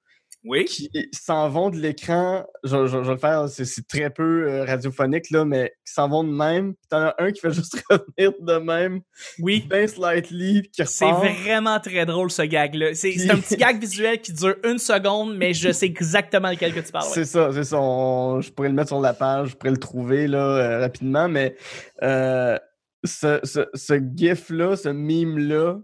Oui. 0.45 0.65
qui 0.65 0.89
s'en 1.13 1.47
vont 1.49 1.69
de 1.69 1.77
l'écran. 1.77 2.45
Je, 2.63 2.85
je- 2.85 2.87
je 2.87 3.07
vais 3.07 3.13
le 3.13 3.17
faire, 3.17 3.47
c'est 3.47 3.87
très 3.87 4.09
peu 4.09 4.49
euh, 4.49 4.65
radiophonique, 4.65 5.29
là, 5.31 5.45
mais 5.45 5.71
qui 5.85 5.93
s'en 5.93 6.09
vont 6.09 6.23
de 6.23 6.31
même. 6.31 6.73
Puis 6.73 6.87
t'en 6.89 6.97
as 6.97 7.15
un 7.19 7.31
qui 7.31 7.39
fait 7.39 7.51
juste 7.53 7.81
revenir 7.89 8.33
de 8.41 8.57
même, 8.57 9.01
Oui. 9.39 9.65
ben 9.69 9.87
slightly, 9.87 10.63
qui 10.71 10.85
C'est 10.85 11.09
vraiment 11.11 11.79
très 11.79 12.05
drôle, 12.05 12.29
ce 12.29 12.41
gag-là. 12.41 12.93
C'est 12.93 13.13
c'est 13.13 13.31
un 13.31 13.37
petit 13.37 13.55
gag 13.55 13.79
visuel 13.79 14.19
qui 14.19 14.33
dure 14.33 14.55
une 14.65 14.79
seconde, 14.79 15.37
mais 15.37 15.53
je 15.53 15.71
sais 15.71 15.85
exactement 15.85 16.49
lequel 16.51 16.73
que 16.73 16.81
tu 16.81 16.91
parles. 16.91 17.05
ouais. 17.05 17.13
C'est 17.13 17.25
ça, 17.25 17.49
c'est 17.53 17.63
ça. 17.63 17.79
On- 17.79 18.41
je 18.41 18.51
pourrais 18.51 18.69
le 18.69 18.75
mettre 18.75 18.89
sur 18.89 18.99
la 18.99 19.13
page, 19.13 19.49
je 19.51 19.55
pourrais 19.55 19.71
le 19.71 19.77
trouver 19.77 20.27
là, 20.27 20.39
euh, 20.39 20.79
rapidement, 20.81 21.29
mais 21.29 21.55
euh, 22.01 22.57
ce, 23.05 23.39
ce, 23.43 23.67
ce 23.73 23.93
GIF-là, 24.15 24.75
ce 24.75 24.89
meme-là, 24.89 25.77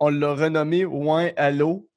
on 0.00 0.08
l'a 0.10 0.34
renommé 0.34 0.84
Ouin 0.84 1.30
Allo. 1.36 1.88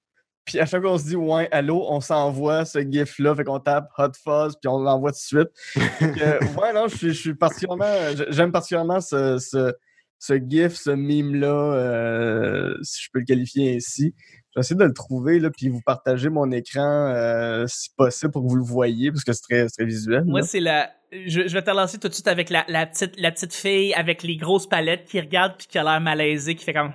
Puis 0.50 0.60
à 0.60 0.65
chaque 0.65 0.82
fois 0.82 0.89
qu'on 0.89 0.98
se 0.98 1.06
dit 1.06 1.15
Ouin 1.15 1.46
Allo, 1.51 1.86
on 1.88 2.01
s'envoie 2.01 2.65
ce 2.65 2.79
GIF-là, 2.79 3.36
fait 3.36 3.44
qu'on 3.44 3.60
tape 3.60 3.88
Hot 4.00 4.13
Fuzz, 4.24 4.56
puis 4.60 4.68
on 4.68 4.79
l'envoie 4.79 5.12
tout 5.12 5.18
de 5.36 5.44
suite. 5.44 5.50
Ouais, 6.60 6.74
non, 6.74 6.88
je 6.88 6.98
suis, 6.98 7.13
je 7.13 7.20
suis 7.20 7.36
particulièrement. 7.36 7.86
J'aime 8.29 8.51
particulièrement 8.51 9.00
ce, 9.00 9.38
ce, 9.38 9.74
ce 10.18 10.34
GIF, 10.34 10.74
ce 10.74 10.89
meme-là, 10.89 11.48
euh, 11.48 12.74
si 12.82 13.03
je 13.03 13.10
peux 13.13 13.20
le 13.20 13.25
qualifier 13.25 13.75
ainsi. 13.75 14.15
J'essaie 14.56 14.74
de 14.74 14.84
le 14.84 14.94
trouver, 14.94 15.39
là, 15.39 15.51
puis 15.51 15.70
vous 15.70 15.82
partager 15.86 16.29
mon 16.29 16.50
écran 16.51 17.13
euh, 17.13 17.65
si 17.68 17.89
possible 17.96 18.32
pour 18.32 18.41
que 18.44 18.50
vous 18.50 18.56
le 18.56 18.63
voyez, 18.63 19.12
parce 19.12 19.24
que 19.24 19.34
c'est 19.34 19.44
très, 19.44 19.68
très 19.68 19.86
visuel. 19.86 20.24
Moi, 20.25 20.41
c'est 20.41 20.60
la. 20.60 20.89
Je, 21.12 21.48
je 21.48 21.53
vais 21.53 21.62
te 21.62 21.70
lancer 21.70 22.00
tout 22.00 22.08
de 22.08 22.13
suite 22.13 22.27
avec 22.27 22.50
la, 22.50 22.65
la, 22.68 22.88
petite, 22.88 23.20
la 23.20 23.32
petite 23.32 23.53
fille 23.53 23.94
avec 23.94 24.24
les 24.24 24.36
grosses 24.36 24.68
palettes 24.68 25.06
qui 25.06 25.20
regarde 25.20 25.53
puis 25.58 25.68
qui 25.68 25.77
a 25.77 25.84
l'air 25.84 26.01
malaisée, 26.01 26.56
qui 26.56 26.65
fait 26.65 26.74
comme. 26.74 26.94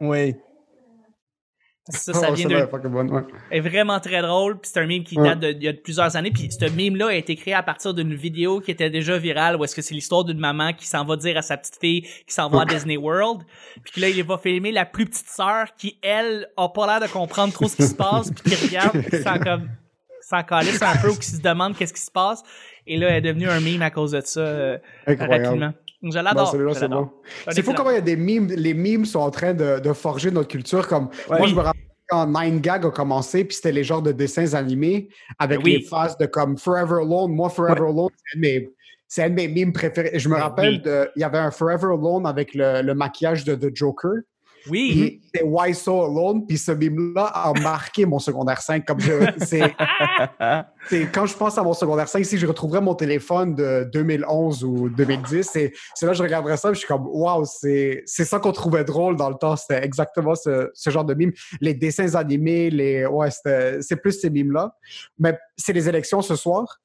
Oui. 0.00 0.34
Ça, 1.90 2.12
ça 2.12 2.28
Oh, 2.30 2.34
vient 2.34 2.48
de. 2.48 2.54
est 2.54 2.68
fucking 2.68 2.90
bonne, 2.90 3.10
ouais. 3.10 3.22
est 3.50 3.60
vraiment 3.60 3.98
très 4.00 4.20
drôle. 4.22 4.58
Puis 4.58 4.70
c'est 4.72 4.80
un 4.80 4.86
meme 4.86 5.04
qui 5.04 5.16
date 5.16 5.40
de, 5.40 5.48
il 5.50 5.62
y 5.62 5.68
a 5.68 5.72
de 5.72 5.78
plusieurs 5.78 6.16
années. 6.16 6.30
Puis 6.30 6.50
ce 6.50 6.64
meme-là 6.64 7.08
a 7.08 7.14
été 7.14 7.34
créé 7.36 7.54
à 7.54 7.62
partir 7.62 7.94
d'une 7.94 8.14
vidéo 8.14 8.60
qui 8.60 8.70
était 8.70 8.90
déjà 8.90 9.16
virale, 9.18 9.56
où 9.56 9.64
est-ce 9.64 9.74
que 9.74 9.82
c'est 9.82 9.94
l'histoire 9.94 10.24
d'une 10.24 10.38
maman 10.38 10.72
qui 10.72 10.86
s'en 10.86 11.04
va 11.04 11.16
dire 11.16 11.36
à 11.36 11.42
sa 11.42 11.56
petite 11.56 11.78
fille 11.80 12.02
qui 12.02 12.34
s'en 12.34 12.48
va 12.48 12.62
à 12.62 12.64
Disney 12.64 12.96
World. 12.96 13.42
Puis 13.84 14.00
là, 14.00 14.08
il 14.08 14.22
va 14.24 14.38
filmer 14.38 14.72
la 14.72 14.84
plus 14.84 15.06
petite 15.06 15.28
sœur 15.28 15.66
qui, 15.76 15.98
elle, 16.02 16.48
a 16.56 16.68
pas 16.68 16.86
l'air 16.86 17.00
de 17.08 17.12
comprendre 17.12 17.52
trop 17.52 17.68
ce 17.68 17.76
qui 17.76 17.84
se 17.84 17.94
passe, 17.94 18.30
puis 18.30 18.54
qui 18.54 18.66
regarde, 18.66 18.92
puis 18.92 19.10
qui 19.10 19.22
s'en 19.22 19.38
comme 19.38 19.68
s'en 20.28 20.38
un 20.38 20.96
peu 21.00 21.10
ou 21.10 21.16
qui 21.16 21.30
se 21.30 21.40
demande 21.40 21.76
qu'est-ce 21.76 21.94
qui 21.94 22.02
se 22.02 22.10
passe. 22.10 22.42
Et 22.86 22.96
là, 22.96 23.08
elle 23.08 23.16
est 23.16 23.32
devenue 23.32 23.48
un 23.48 23.60
meme 23.60 23.82
à 23.82 23.90
cause 23.90 24.12
de 24.12 24.20
ça 24.20 24.40
euh, 24.40 24.78
rapidement. 25.06 25.72
Je 26.02 26.18
l'adore. 26.18 26.50
celui-là, 26.50 26.74
c'est 26.74 26.88
bon. 26.88 27.10
C'est 27.50 27.62
fou 27.62 27.72
comment 27.74 27.90
il 27.90 27.94
y 27.94 27.98
a 27.98 28.00
des 28.02 28.16
mimes. 28.16 28.46
Les 28.48 28.74
mimes 28.74 29.04
sont 29.04 29.20
en 29.20 29.30
train 29.30 29.52
de, 29.54 29.80
de 29.80 29.92
forger 29.92 30.30
notre 30.30 30.48
culture. 30.48 30.86
Comme 30.86 31.08
moi, 31.28 31.46
je 31.46 31.54
me 31.54 31.60
rappelle 31.60 31.82
quand 32.08 32.26
Nine 32.26 32.60
Gag 32.60 32.86
a 32.86 32.90
commencé, 32.90 33.44
puis 33.44 33.56
c'était 33.56 33.72
les 33.72 33.84
genres 33.84 34.00
de 34.02 34.12
dessins 34.12 34.54
animés 34.54 35.08
avec 35.38 35.58
Ben 35.58 35.64
oui. 35.64 35.76
les 35.78 35.82
phases 35.82 36.16
de 36.16 36.26
comme 36.26 36.56
Forever 36.56 37.02
Alone. 37.02 37.32
Moi, 37.32 37.48
Forever 37.50 37.80
Alone, 37.88 38.08
c'est 38.24 38.36
un 38.36 38.40
de 38.40 38.46
mes- 38.46 38.70
c'est 39.06 39.22
un 39.24 39.30
de 39.30 39.34
mes 39.34 39.48
mimes 39.48 39.72
préférés. 39.72 40.18
Je 40.18 40.28
me 40.28 40.34
Ben 40.34 40.40
rappelle, 40.42 40.82
oui. 40.84 40.92
il 41.16 41.20
y 41.20 41.24
avait 41.24 41.38
un 41.38 41.50
Forever 41.50 41.86
Alone 41.92 42.26
avec 42.26 42.54
le, 42.54 42.82
le 42.82 42.94
maquillage 42.94 43.44
de 43.44 43.54
The 43.56 43.74
Joker. 43.74 44.12
Oui. 44.70 45.20
C'était 45.24 45.44
Why 45.44 45.74
So 45.74 46.04
Alone? 46.04 46.46
Puis 46.46 46.58
ce 46.58 46.72
mime-là 46.72 47.24
a 47.26 47.52
marqué 47.60 48.06
mon 48.06 48.18
secondaire 48.18 48.60
5. 48.60 48.84
Comme 48.84 49.00
je, 49.00 49.12
c'est, 49.44 49.74
c'est- 50.88 51.06
quand 51.12 51.26
je 51.26 51.36
pense 51.36 51.58
à 51.58 51.62
mon 51.62 51.72
secondaire 51.74 52.08
5, 52.08 52.24
si 52.24 52.38
je 52.38 52.46
retrouverais 52.46 52.80
mon 52.80 52.94
téléphone 52.94 53.54
de 53.54 53.88
2011 53.92 54.64
ou 54.64 54.88
2010, 54.88 55.48
c'est, 55.52 55.72
c'est 55.94 56.06
là 56.06 56.12
je 56.12 56.22
regarderais 56.22 56.56
ça 56.56 56.72
je 56.72 56.78
suis 56.78 56.88
comme, 56.88 57.06
waouh, 57.06 57.44
c'est, 57.44 58.02
c'est 58.06 58.24
ça 58.24 58.38
qu'on 58.38 58.52
trouvait 58.52 58.84
drôle 58.84 59.16
dans 59.16 59.28
le 59.30 59.36
temps. 59.36 59.56
C'était 59.56 59.84
exactement 59.84 60.34
ce, 60.34 60.70
ce 60.74 60.90
genre 60.90 61.04
de 61.04 61.14
mime. 61.14 61.32
Les 61.60 61.74
dessins 61.74 62.14
animés, 62.14 62.70
les, 62.70 63.06
ouais, 63.06 63.30
c'était- 63.30 63.80
c'est 63.82 63.96
plus 63.96 64.12
ces 64.12 64.30
mimes-là. 64.30 64.72
Mais 65.18 65.38
c'est 65.56 65.72
les 65.72 65.88
élections 65.88 66.22
ce 66.22 66.36
soir. 66.36 66.78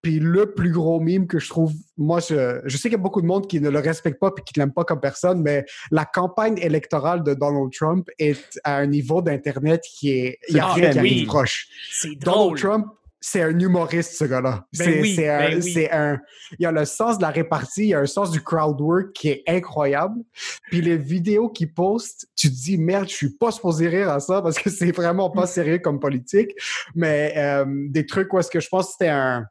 Puis 0.00 0.20
le 0.20 0.52
plus 0.54 0.70
gros 0.70 1.00
mime 1.00 1.26
que 1.26 1.38
je 1.38 1.48
trouve, 1.48 1.72
moi, 1.96 2.20
je, 2.20 2.60
je 2.64 2.76
sais 2.76 2.82
qu'il 2.88 2.92
y 2.98 3.00
a 3.00 3.02
beaucoup 3.02 3.20
de 3.20 3.26
monde 3.26 3.48
qui 3.48 3.60
ne 3.60 3.68
le 3.68 3.80
respecte 3.80 4.20
pas 4.20 4.30
et 4.36 4.42
qui 4.42 4.58
ne 4.58 4.64
l'aime 4.64 4.72
pas 4.72 4.84
comme 4.84 5.00
personne, 5.00 5.42
mais 5.42 5.64
la 5.90 6.04
campagne 6.04 6.56
électorale 6.58 7.24
de 7.24 7.34
Donald 7.34 7.72
Trump 7.72 8.08
est 8.18 8.60
à 8.62 8.76
un 8.76 8.86
niveau 8.86 9.22
d'Internet 9.22 9.82
qui 9.82 10.10
est. 10.12 10.38
Il 10.48 10.56
y 10.56 10.60
a 10.60 10.66
rien 10.72 10.90
qui 10.90 10.98
arrive 10.98 11.26
proche. 11.26 11.66
C'est 11.90 12.14
Donald. 12.14 12.56
Trump, 12.58 12.86
c'est 13.20 13.42
un 13.42 13.58
humoriste, 13.58 14.12
ce 14.12 14.24
gars-là. 14.26 14.64
Ben 14.78 14.84
c'est 14.84 15.00
oui, 15.00 15.26
un, 15.26 15.38
ben 15.50 15.60
oui. 15.60 15.88
un- 15.90 16.20
Il 16.60 16.62
y 16.62 16.66
a 16.66 16.70
le 16.70 16.84
sens 16.84 17.18
de 17.18 17.22
la 17.22 17.30
répartie, 17.30 17.82
il 17.82 17.88
y 17.88 17.94
a 17.94 17.98
un 17.98 18.06
sens 18.06 18.30
du 18.30 18.40
crowd 18.40 18.80
work 18.80 19.12
qui 19.12 19.30
est 19.30 19.42
incroyable. 19.48 20.20
Puis 20.70 20.80
les 20.80 20.96
vidéos 20.96 21.48
qu'il 21.48 21.74
poste, 21.74 22.28
tu 22.36 22.48
te 22.48 22.54
dis, 22.54 22.78
merde, 22.78 23.08
je 23.08 23.14
suis 23.14 23.30
pas 23.30 23.50
supposé 23.50 23.88
rire 23.88 24.10
à 24.10 24.20
ça 24.20 24.40
parce 24.40 24.56
que 24.60 24.70
c'est 24.70 24.92
vraiment 24.92 25.30
pas 25.30 25.48
sérieux 25.48 25.78
comme 25.80 25.98
politique. 25.98 26.52
Mais 26.94 27.34
euh, 27.36 27.64
des 27.88 28.06
trucs 28.06 28.32
où 28.32 28.38
est-ce 28.38 28.50
que 28.50 28.60
je 28.60 28.68
pense 28.68 28.86
que 28.86 28.92
c'était 28.92 29.08
un. 29.08 29.44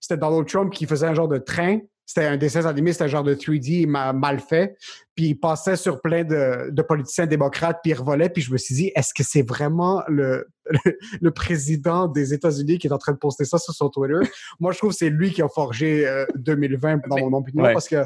C'était 0.00 0.16
Donald 0.18 0.46
Trump 0.48 0.72
qui 0.72 0.86
faisait 0.86 1.06
un 1.06 1.14
genre 1.14 1.28
de 1.28 1.38
train. 1.38 1.78
C'était 2.06 2.26
un 2.26 2.36
dessin 2.36 2.64
animé, 2.66 2.90
c'était 2.92 3.04
un 3.04 3.08
genre 3.08 3.22
de 3.22 3.34
3D 3.34 3.86
ma- 3.86 4.12
mal 4.12 4.40
fait. 4.40 4.76
Puis 5.14 5.26
il 5.26 5.34
passait 5.38 5.76
sur 5.76 6.00
plein 6.00 6.24
de, 6.24 6.68
de 6.70 6.82
politiciens 6.82 7.26
démocrates, 7.26 7.78
puis 7.84 7.92
il 7.92 7.94
revolait. 7.94 8.28
Puis 8.30 8.42
je 8.42 8.52
me 8.52 8.58
suis 8.58 8.74
dit, 8.74 8.90
est-ce 8.96 9.14
que 9.14 9.22
c'est 9.22 9.42
vraiment 9.48 10.02
le, 10.08 10.48
le, 10.66 10.78
le 11.20 11.30
président 11.30 12.08
des 12.08 12.34
États-Unis 12.34 12.78
qui 12.78 12.88
est 12.88 12.92
en 12.92 12.98
train 12.98 13.12
de 13.12 13.18
poster 13.18 13.44
ça 13.44 13.58
sur 13.58 13.72
son 13.72 13.88
Twitter? 13.90 14.28
Moi, 14.58 14.72
je 14.72 14.78
trouve 14.78 14.90
que 14.90 14.96
c'est 14.96 15.10
lui 15.10 15.30
qui 15.30 15.40
a 15.40 15.48
forgé 15.48 16.04
euh, 16.08 16.26
2020, 16.34 17.06
dans 17.08 17.14
Mais- 17.14 17.22
mon 17.22 17.38
opinion, 17.38 17.62
Ouais. 17.64 17.72
parce 17.72 17.86
que 17.88 18.04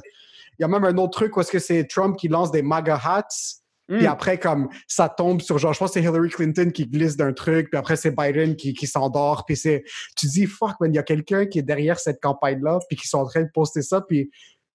il 0.58 0.62
y 0.62 0.64
a 0.64 0.68
même 0.68 0.84
un 0.84 0.96
autre 0.98 1.12
truc 1.18 1.34
où 1.36 1.40
est-ce 1.40 1.50
que 1.50 1.58
c'est 1.58 1.84
Trump 1.84 2.16
qui 2.16 2.28
lance 2.28 2.50
des 2.52 2.62
MAGA 2.62 3.00
hats. 3.02 3.26
Puis 3.88 4.04
Mm. 4.04 4.06
après, 4.06 4.38
comme 4.38 4.68
ça 4.88 5.08
tombe 5.10 5.42
sur 5.42 5.58
genre, 5.58 5.72
je 5.74 5.78
pense 5.78 5.90
que 5.90 6.00
c'est 6.00 6.02
Hillary 6.06 6.30
Clinton 6.30 6.70
qui 6.72 6.86
glisse 6.86 7.16
d'un 7.18 7.32
truc, 7.34 7.68
puis 7.70 7.78
après 7.78 7.96
c'est 7.96 8.14
Biden 8.16 8.56
qui, 8.56 8.72
qui 8.72 8.86
s'endort, 8.86 9.44
puis 9.46 9.56
c'est, 9.56 9.84
tu 10.16 10.26
dis, 10.26 10.46
fuck, 10.46 10.72
man, 10.80 10.90
il 10.92 10.96
y 10.96 10.98
a 10.98 11.02
quelqu'un 11.02 11.44
qui 11.46 11.58
est 11.58 11.62
derrière 11.62 11.98
cette 12.00 12.20
campagne-là, 12.22 12.78
puis 12.88 12.96
qui 12.96 13.06
sont 13.08 13.18
en 13.18 13.26
train 13.26 13.42
de 13.42 13.50
poster 13.52 13.82
ça, 13.82 14.00
puis 14.00 14.30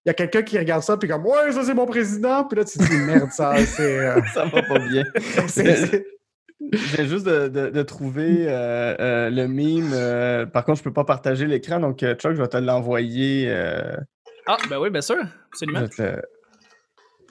il 0.06 0.10
y 0.10 0.12
a 0.12 0.13
quelqu'un 0.13 0.43
qui 0.43 0.58
regarde 0.60 0.84
ça, 0.84 0.95
puis 0.95 1.10
comme, 1.10 1.26
ouais, 1.26 1.52
ça 1.52 1.63
c'est 1.63 1.74
mon 1.74 1.88
président, 1.88 2.43
puis 2.45 2.58
là 2.60 2.65
tu 2.65 2.78
te 2.78 2.84
dis, 2.84 2.98
merde, 2.98 3.32
ça, 3.32 3.56
c'est. 3.65 4.00
euh, 4.00 4.22
Ça 4.34 4.45
va 4.45 4.62
pas 4.62 4.80
bien. 4.80 5.04
c'est- 5.48 6.06
viens 6.72 7.06
juste 7.06 7.26
de, 7.26 7.48
de- 7.48 7.69
de 7.69 7.82
trouver 7.84 8.45
euh, 8.48 8.95
euh, 9.00 9.30
le 9.32 9.48
meme. 9.48 9.91
euh, 9.93 10.45
par 10.45 10.65
contre, 10.65 10.78
je 10.80 10.84
peux 10.84 10.93
pas 10.93 11.04
partager 11.06 11.48
l'écran, 11.48 11.80
donc 11.80 12.00
Chuck, 12.00 12.34
je 12.36 12.41
vais 12.41 12.48
te 12.48 12.58
l'envoyer. 12.58 13.45
euh, 13.50 13.98
Ah, 14.45 14.58
ben 14.69 14.78
oui, 14.80 14.89
bien 14.91 15.02
sûr. 15.02 15.17
Absolument. 15.52 15.80
je 15.80 15.84
vais 15.86 15.89
te 15.89 16.02
le- 16.04 16.22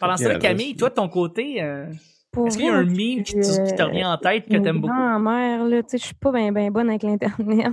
Pendant 0.00 0.16
ça, 0.16 0.34
Camille, 0.36 0.76
toi, 0.76 0.88
de 0.90 0.94
ton 0.94 1.08
côté, 1.08 1.62
euh, 1.62 1.86
est-ce 2.46 2.56
qu'il 2.56 2.66
y 2.66 2.68
a 2.68 2.74
un 2.74 2.84
meme 2.84 3.22
qui 3.24 3.34
te, 3.34 3.68
qui 3.68 3.74
te 3.74 3.82
revient 3.82 4.04
en 4.04 4.16
tête 4.18 4.46
que 4.48 4.56
t'aimes 4.58 4.80
beaucoup? 4.80 4.94
grand-mère, 4.94 5.64
là, 5.64 5.82
tu 5.82 5.90
sais, 5.90 5.98
je 5.98 6.04
suis 6.06 6.14
pas 6.14 6.30
bien 6.32 6.52
ben 6.52 6.70
bonne 6.70 6.88
avec 6.90 7.02
l'Internet. 7.02 7.72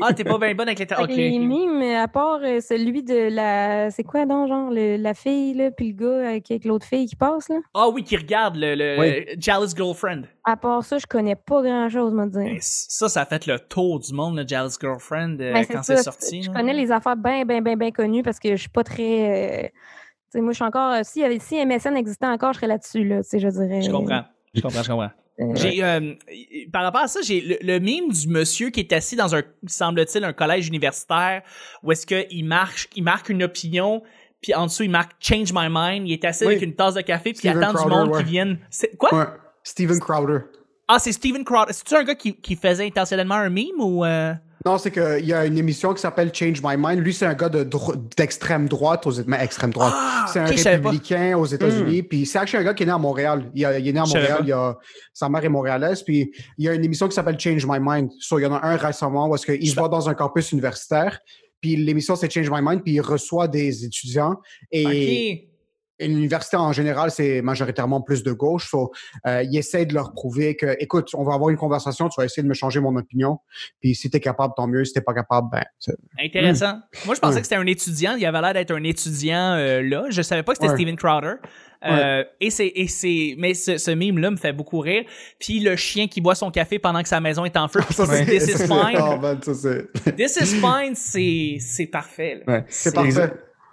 Ah, 0.00 0.12
t'es 0.12 0.24
pas 0.24 0.38
bien 0.38 0.54
bonne 0.54 0.68
avec. 0.68 0.80
Avec 0.92 1.10
Ok. 1.10 1.16
les 1.16 1.38
mimes, 1.38 1.82
à 1.96 2.08
part 2.08 2.40
euh, 2.42 2.60
celui 2.60 3.02
de 3.04 3.32
la... 3.32 3.90
C'est 3.92 4.02
quoi, 4.02 4.26
donc, 4.26 4.48
genre, 4.48 4.70
le- 4.70 4.96
la 4.96 5.14
fille, 5.14 5.54
là, 5.54 5.70
puis 5.70 5.92
le 5.92 5.96
gars 5.96 6.28
avec, 6.30 6.50
avec 6.50 6.64
l'autre 6.64 6.84
fille 6.84 7.06
qui 7.06 7.14
passe, 7.16 7.48
là? 7.48 7.56
Ah 7.72 7.88
oui, 7.88 8.02
qui 8.02 8.16
regarde 8.16 8.56
le, 8.56 8.74
le 8.74 8.96
Oui. 8.98 9.24
Jealous 9.38 9.68
Girlfriend. 9.74 10.22
À 10.44 10.56
part 10.56 10.82
ça, 10.84 10.98
je 10.98 11.06
connais 11.06 11.36
pas 11.36 11.62
grand-chose, 11.62 12.12
moi, 12.12 12.26
dire. 12.26 12.40
Ben, 12.42 12.58
ça, 12.60 13.08
ça 13.08 13.22
a 13.22 13.26
fait 13.26 13.46
le 13.46 13.58
tour 13.60 14.00
du 14.00 14.12
monde, 14.12 14.36
le 14.36 14.46
Jealous 14.46 14.72
Girlfriend, 14.80 15.38
euh, 15.40 15.52
Ben, 15.52 15.64
quand 15.64 15.82
ça. 15.84 15.96
c'est 15.96 16.02
sorti. 16.02 16.42
Je 16.42 16.50
là. 16.50 16.56
connais 16.58 16.74
les 16.74 16.90
affaires 16.90 17.16
bien, 17.16 17.44
bien, 17.44 17.62
bien, 17.62 17.76
bien 17.76 17.92
connues 17.92 18.22
parce 18.24 18.40
que 18.40 18.50
je 18.50 18.60
suis 18.60 18.68
pas 18.68 18.84
très... 18.84 19.64
euh, 19.64 19.68
Moi, 20.40 20.52
je 20.52 20.56
suis 20.56 20.64
encore... 20.64 20.92
euh, 20.92 21.00
Si, 21.02 21.20
y 21.20 21.24
avait- 21.24 21.38
si 21.38 21.56
MSN 21.64 21.96
existait 21.96 22.26
encore, 22.26 22.52
je 22.52 22.58
serais 22.58 22.66
là-dessus, 22.68 23.04
là, 23.04 23.22
tu 23.22 23.28
sais, 23.28 23.38
je 23.38 23.48
dirais... 23.48 23.82
Je 23.82 23.90
comprends. 23.90 24.22
Je 24.54 24.60
comprends, 24.60 24.82
je 24.82 24.88
comprends. 24.90 25.10
euh, 25.40 25.52
J'ai, 25.54 25.82
euh, 25.82 26.14
par 26.72 26.82
rapport 26.82 27.02
à 27.02 27.08
ça, 27.08 27.20
j'ai 27.22 27.40
le, 27.40 27.56
le 27.62 27.78
mime 27.78 28.10
du 28.10 28.28
monsieur 28.28 28.70
qui 28.70 28.80
est 28.80 28.92
assis 28.92 29.16
dans 29.16 29.34
un, 29.34 29.42
semble-t-il, 29.66 30.24
un 30.24 30.32
collège 30.32 30.68
universitaire 30.68 31.42
où 31.82 31.90
est-ce 31.92 32.06
qu'il 32.06 32.44
marque, 32.44 32.88
il 32.96 33.02
marque 33.04 33.28
une 33.30 33.42
opinion, 33.42 34.02
puis 34.40 34.54
en 34.54 34.66
dessous, 34.66 34.82
il 34.82 34.90
marque 34.90 35.12
Change 35.20 35.52
my 35.52 35.68
mind. 35.70 36.06
Il 36.08 36.12
est 36.12 36.24
assis 36.24 36.44
Oui. 36.44 36.54
avec 36.54 36.62
une 36.62 36.74
tasse 36.74 36.94
de 36.94 37.00
café, 37.00 37.32
puis 37.32 37.42
il 37.44 37.50
attend 37.50 37.72
du 37.82 37.88
monde 37.88 38.08
ouais. 38.10 38.22
qui 38.24 38.30
vienne. 38.30 38.58
C'est, 38.70 38.96
quoi? 38.96 39.14
ouais. 39.16 39.24
Steven 39.62 39.98
Crowder. 40.00 40.38
Ah, 40.88 40.98
c'est 40.98 41.12
Steven 41.12 41.44
Crowder. 41.44 41.72
C'est-tu 41.72 41.94
un 41.94 42.02
gars 42.04 42.14
qui, 42.16 42.34
qui 42.34 42.56
faisait 42.56 42.84
intentionnellement 42.86 43.36
un 43.36 43.48
mime 43.48 43.80
ou. 43.80 44.04
euh? 44.04 44.34
Non, 44.64 44.78
c'est 44.78 44.90
qu'il 44.92 45.26
y 45.26 45.32
a 45.32 45.44
une 45.44 45.58
émission 45.58 45.92
qui 45.92 46.00
s'appelle 46.00 46.30
Change 46.32 46.62
My 46.62 46.76
Mind. 46.78 47.00
Lui, 47.00 47.12
c'est 47.12 47.26
un 47.26 47.34
gars 47.34 47.48
de 47.48 47.64
dro- 47.64 47.94
d'extrême 48.16 48.68
droite 48.68 49.06
aux 49.06 49.10
États-Unis. 49.10 49.36
Extrême 49.42 49.70
droite. 49.72 49.92
Ah, 49.96 50.26
c'est 50.32 50.38
un 50.40 50.44
républicain 50.84 51.36
aux 51.36 51.46
États-Unis. 51.46 52.02
Puis 52.04 52.26
c'est 52.26 52.38
actually 52.38 52.62
un 52.62 52.66
gars 52.68 52.74
qui 52.74 52.84
est 52.84 52.86
né 52.86 52.92
à 52.92 52.98
Montréal. 52.98 53.50
Il, 53.54 53.64
a- 53.66 53.78
il 53.78 53.88
est 53.88 53.92
né 53.92 53.98
à 53.98 54.04
Montréal. 54.06 54.38
pas. 54.38 54.44
Il 54.44 54.52
a, 54.52 54.78
sa 55.12 55.28
mère 55.28 55.44
est 55.44 55.48
montréalaise. 55.48 56.02
Puis 56.02 56.32
il 56.58 56.64
y 56.64 56.68
a 56.68 56.74
une 56.74 56.84
émission 56.84 57.08
qui 57.08 57.14
s'appelle 57.14 57.38
Change 57.40 57.66
My 57.66 57.78
Mind. 57.80 58.10
So, 58.20 58.38
il 58.38 58.42
y 58.42 58.46
en 58.46 58.54
a 58.54 58.64
un 58.64 58.76
récemment 58.76 59.28
où 59.28 59.34
est-ce 59.34 59.46
qu'il 59.46 59.74
va 59.74 59.88
dans 59.88 60.08
un 60.08 60.14
campus 60.14 60.52
universitaire. 60.52 61.18
Puis 61.60 61.76
l'émission, 61.76 62.14
c'est 62.16 62.30
Change 62.32 62.50
My 62.50 62.60
Mind. 62.62 62.82
Puis 62.84 62.94
il 62.94 63.00
reçoit 63.00 63.48
des 63.48 63.84
étudiants. 63.84 64.36
Et, 64.70 65.48
Ok. 66.04 66.08
l'université 66.08 66.56
en 66.56 66.72
général, 66.72 67.10
c'est 67.10 67.42
majoritairement 67.42 68.00
plus 68.00 68.22
de 68.22 68.32
gauche. 68.32 68.68
So, 68.70 68.92
euh, 69.26 69.42
ils 69.42 69.56
essayent 69.58 69.86
de 69.86 69.94
leur 69.94 70.12
prouver 70.12 70.56
que, 70.56 70.76
écoute, 70.78 71.10
on 71.14 71.24
va 71.24 71.34
avoir 71.34 71.50
une 71.50 71.56
conversation, 71.56 72.08
tu 72.08 72.20
vas 72.20 72.24
essayer 72.24 72.42
de 72.42 72.48
me 72.48 72.54
changer 72.54 72.80
mon 72.80 72.94
opinion. 72.96 73.38
Puis 73.80 73.94
si 73.94 74.10
tu 74.10 74.16
es 74.16 74.20
capable, 74.20 74.54
tant 74.56 74.66
mieux. 74.66 74.84
Si 74.84 74.92
t'es 74.92 75.00
pas 75.00 75.14
capable, 75.14 75.48
ben. 75.50 75.62
c'est- 75.78 75.96
Intéressant. 76.20 76.78
Moi, 77.06 77.14
je 77.14 77.20
pensais 77.20 77.34
Ouais. 77.34 77.40
que 77.40 77.46
c'était 77.46 77.56
un 77.56 77.66
étudiant. 77.66 78.14
Il 78.16 78.24
avait 78.26 78.40
l'air 78.40 78.54
d'être 78.54 78.70
un 78.72 78.82
étudiant 78.84 79.54
euh, 79.54 79.82
là. 79.82 80.04
Je 80.10 80.22
savais 80.22 80.42
pas 80.42 80.52
que 80.52 80.58
c'était 80.58 80.68
Ouais. 80.70 80.76
Steven 80.76 80.96
Crowder. 80.96 81.34
Euh, 81.84 82.22
et 82.40 82.50
c'est 82.50 82.70
et 82.76 82.86
c'est 82.86 83.34
mais 83.38 83.54
ce, 83.54 83.76
ce 83.76 83.90
mime 83.90 84.18
là 84.18 84.30
me 84.30 84.36
fait 84.36 84.52
beaucoup 84.52 84.78
rire 84.78 85.02
puis 85.40 85.58
le 85.58 85.74
chien 85.74 86.06
qui 86.06 86.20
boit 86.20 86.36
son 86.36 86.52
café 86.52 86.78
pendant 86.78 87.02
que 87.02 87.08
sa 87.08 87.20
maison 87.20 87.44
est 87.44 87.56
en 87.56 87.66
feu 87.66 87.80
dit, 87.90 88.24
this 88.26 88.46
is 88.46 88.66
fine 88.68 88.96
Oh, 89.02 89.16
man, 89.20 89.42
ça, 89.42 89.52
c'est 89.52 90.14
this 90.14 90.36
is 90.40 90.60
fine 90.60 90.94
c'est 90.94 91.56
c'est 91.58 91.86
parfait. 91.86 92.44
Ouais. 92.46 92.64
c'est 92.68 92.94
parfait. 92.94 93.32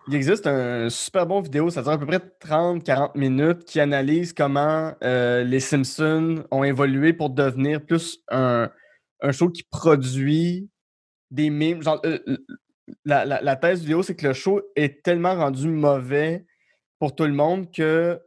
Il 0.09 0.15
existe 0.15 0.47
un 0.47 0.89
super 0.89 1.27
bon 1.27 1.39
vidéo, 1.39 1.69
ça 1.69 1.83
dure 1.83 1.91
à 1.91 1.97
peu 1.99 2.07
près 2.07 2.17
30-40 2.17 3.11
minutes, 3.15 3.63
qui 3.65 3.79
analyse 3.79 4.33
comment 4.33 4.93
euh, 5.03 5.43
les 5.43 5.59
Simpsons 5.59 6.43
ont 6.49 6.63
évolué 6.63 7.13
pour 7.13 7.29
devenir 7.29 7.85
plus 7.85 8.17
un, 8.29 8.71
un 9.21 9.31
show 9.31 9.49
qui 9.49 9.61
produit 9.69 10.67
des 11.29 11.51
mimes. 11.51 11.83
Genre, 11.83 12.01
euh, 12.05 12.17
la, 13.05 13.23
la- 13.25 13.41
la 13.41 13.55
thèse 13.55 13.81
vidéo, 13.81 14.01
c'est 14.01 14.15
que 14.15 14.25
le 14.27 14.33
show 14.33 14.61
est 14.75 15.03
tellement 15.03 15.35
rendu 15.35 15.67
mauvais 15.69 16.45
pour 16.97 17.13
tout 17.13 17.25
le 17.25 17.33
monde 17.33 17.71
que 17.71 18.19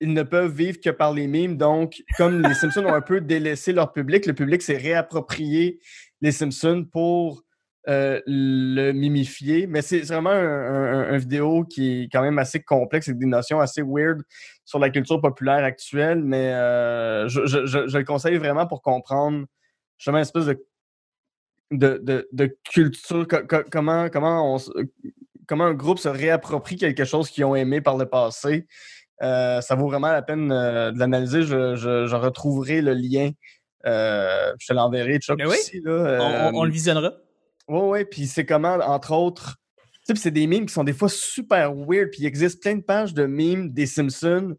ils 0.00 0.12
ne 0.12 0.22
peuvent 0.22 0.52
vivre 0.52 0.78
que 0.80 0.90
par 0.90 1.12
les 1.12 1.26
mimes. 1.26 1.56
Donc, 1.56 2.02
comme 2.16 2.42
les 2.42 2.54
Simpsons 2.54 2.84
ont 2.84 2.94
un 2.94 3.00
peu 3.00 3.20
délaissé 3.20 3.72
leur 3.72 3.92
public, 3.92 4.26
le 4.26 4.34
public 4.34 4.62
s'est 4.62 4.76
réapproprié 4.76 5.80
les 6.20 6.32
Simpsons 6.32 6.84
pour 6.90 7.42
euh, 7.88 8.20
le 8.26 8.92
mimifier. 8.92 9.66
Mais 9.66 9.82
c'est 9.82 10.00
vraiment 10.02 10.30
un, 10.30 10.34
un- 10.36 11.12
un 11.14 11.16
vidéo 11.18 11.64
qui 11.64 12.02
est 12.04 12.08
quand 12.12 12.22
même 12.22 12.38
assez 12.38 12.62
complexe 12.62 13.08
avec 13.08 13.18
des 13.18 13.26
notions 13.26 13.60
assez 13.60 13.82
weird 13.82 14.22
sur 14.64 14.78
la 14.78 14.88
culture 14.90 15.20
populaire 15.20 15.64
actuelle. 15.64 16.22
Mais 16.22 16.52
euh, 16.52 17.28
je, 17.28 17.44
je- 17.46 17.66
je- 17.66 17.88
je 17.88 17.98
le 17.98 18.04
conseille 18.04 18.36
vraiment 18.36 18.66
pour 18.66 18.82
comprendre 18.82 19.46
justement 19.98 20.18
une 20.18 20.22
espèce 20.22 20.46
de, 20.46 20.64
de, 21.72 22.00
de- 22.02 22.28
de 22.32 22.56
culture, 22.70 23.26
co- 23.26 23.46
co- 23.48 23.64
comment, 23.70 24.08
comment, 24.10 24.54
on, 24.54 24.58
comment 25.48 25.64
un 25.64 25.74
groupe 25.74 25.98
se 25.98 26.08
réapproprie 26.08 26.76
quelque 26.76 27.04
chose 27.04 27.30
qu'ils 27.30 27.44
ont 27.44 27.56
aimé 27.56 27.80
par 27.80 27.96
le 27.96 28.06
passé. 28.06 28.66
Euh, 29.22 29.60
ça 29.60 29.74
vaut 29.74 29.88
vraiment 29.88 30.08
la 30.10 30.22
peine 30.22 30.48
de 30.48 30.98
l'analyser. 30.98 31.42
Je, 31.42 32.14
retrouverai 32.14 32.80
le 32.82 32.92
lien. 32.94 33.30
Je 33.84 34.66
te 34.66 34.72
l'enverrai, 34.72 35.18
Chuck, 35.18 35.38
Ben 35.38 35.48
oui. 35.48 35.56
Là, 35.84 36.18
On, 36.20 36.56
on- 36.56 36.60
on 36.60 36.64
le 36.64 36.70
visionnera 36.70 37.12
Ouais, 37.68 37.80
ouais, 37.80 38.04
puis 38.04 38.26
c'est 38.26 38.44
comment, 38.44 38.74
entre 38.74 39.12
autres, 39.12 39.56
tu 39.76 39.98
sais, 40.04 40.12
puis 40.14 40.22
c'est 40.22 40.30
des 40.30 40.46
mimes 40.46 40.66
qui 40.66 40.72
sont 40.72 40.84
des 40.84 40.92
fois 40.92 41.08
super 41.08 41.72
weird, 41.74 42.10
puis 42.10 42.22
il 42.22 42.26
existe 42.26 42.60
plein 42.60 42.76
de 42.76 42.82
pages 42.82 43.14
de 43.14 43.24
mimes 43.24 43.70
des 43.70 43.86
Simpsons 43.86 44.56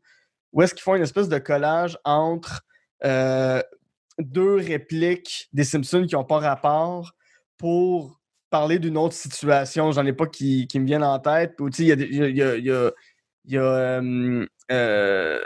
où 0.53 0.61
est-ce 0.61 0.73
qu'ils 0.73 0.83
font 0.83 0.95
une 0.95 1.03
espèce 1.03 1.27
de 1.27 1.39
collage 1.39 1.97
entre 2.05 2.61
euh, 3.03 3.61
deux 4.19 4.55
répliques 4.55 5.49
des 5.51 5.63
Simpsons 5.63 6.05
qui 6.07 6.15
n'ont 6.15 6.23
pas 6.23 6.39
rapport 6.39 7.13
pour 7.57 8.21
parler 8.49 8.77
d'une 8.77 8.97
autre 8.97 9.15
situation. 9.15 9.91
J'en 9.91 10.05
ai 10.05 10.13
pas 10.13 10.27
qui, 10.27 10.67
qui 10.67 10.79
me 10.79 10.85
viennent 10.85 11.03
en 11.03 11.19
tête. 11.19 11.59
Ou, 11.59 11.69
tu 11.71 11.77
sais, 11.77 11.97
il 11.97 12.35
y 12.35 12.41
a 12.41 12.91
y 13.45 13.57
a, 13.57 15.41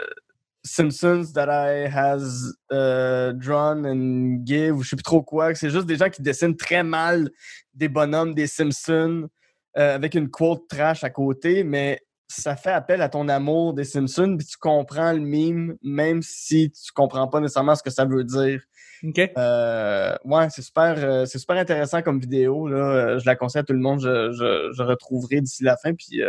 Simpsons 0.64 1.32
that 1.34 1.48
I 1.48 1.88
has 1.88 2.52
uh, 2.70 3.32
drawn 3.34 3.86
and 3.86 4.44
give, 4.44 4.76
ou 4.76 4.82
je 4.82 4.90
sais 4.90 4.96
plus 4.96 5.02
trop 5.02 5.22
quoi. 5.22 5.54
C'est 5.54 5.70
juste 5.70 5.86
des 5.86 5.96
gens 5.96 6.10
qui 6.10 6.22
dessinent 6.22 6.56
très 6.56 6.82
mal 6.82 7.30
des 7.74 7.88
bonhommes 7.88 8.34
des 8.34 8.46
Simpsons 8.46 9.28
euh, 9.76 9.94
avec 9.94 10.14
une 10.14 10.28
quote 10.28 10.66
trash 10.68 11.04
à 11.04 11.10
côté, 11.10 11.62
mais 11.62 12.00
ça 12.26 12.56
fait 12.56 12.72
appel 12.72 13.00
à 13.00 13.08
ton 13.08 13.28
amour 13.28 13.72
des 13.72 13.84
Simpsons, 13.84 14.36
puis 14.36 14.46
tu 14.46 14.58
comprends 14.58 15.12
le 15.12 15.20
mime, 15.20 15.76
même 15.82 16.20
si 16.22 16.70
tu 16.70 16.92
comprends 16.92 17.28
pas 17.28 17.40
nécessairement 17.40 17.74
ce 17.74 17.82
que 17.82 17.90
ça 17.90 18.04
veut 18.04 18.24
dire. 18.24 18.60
ok 19.02 19.30
Euh, 19.38 20.14
ouais, 20.24 20.48
c'est 20.50 20.62
super, 20.62 20.94
euh, 20.98 21.24
c'est 21.24 21.38
super 21.38 21.56
intéressant 21.56 22.02
comme 22.02 22.20
vidéo. 22.20 22.68
Là. 22.68 23.18
Je 23.18 23.24
la 23.24 23.36
conseille 23.36 23.60
à 23.60 23.64
tout 23.64 23.72
le 23.72 23.78
monde. 23.78 24.00
Je, 24.00 24.32
je, 24.32 24.72
je 24.76 24.82
retrouverai 24.82 25.40
d'ici 25.40 25.62
la 25.62 25.76
fin. 25.76 25.94
Puis, 25.94 26.22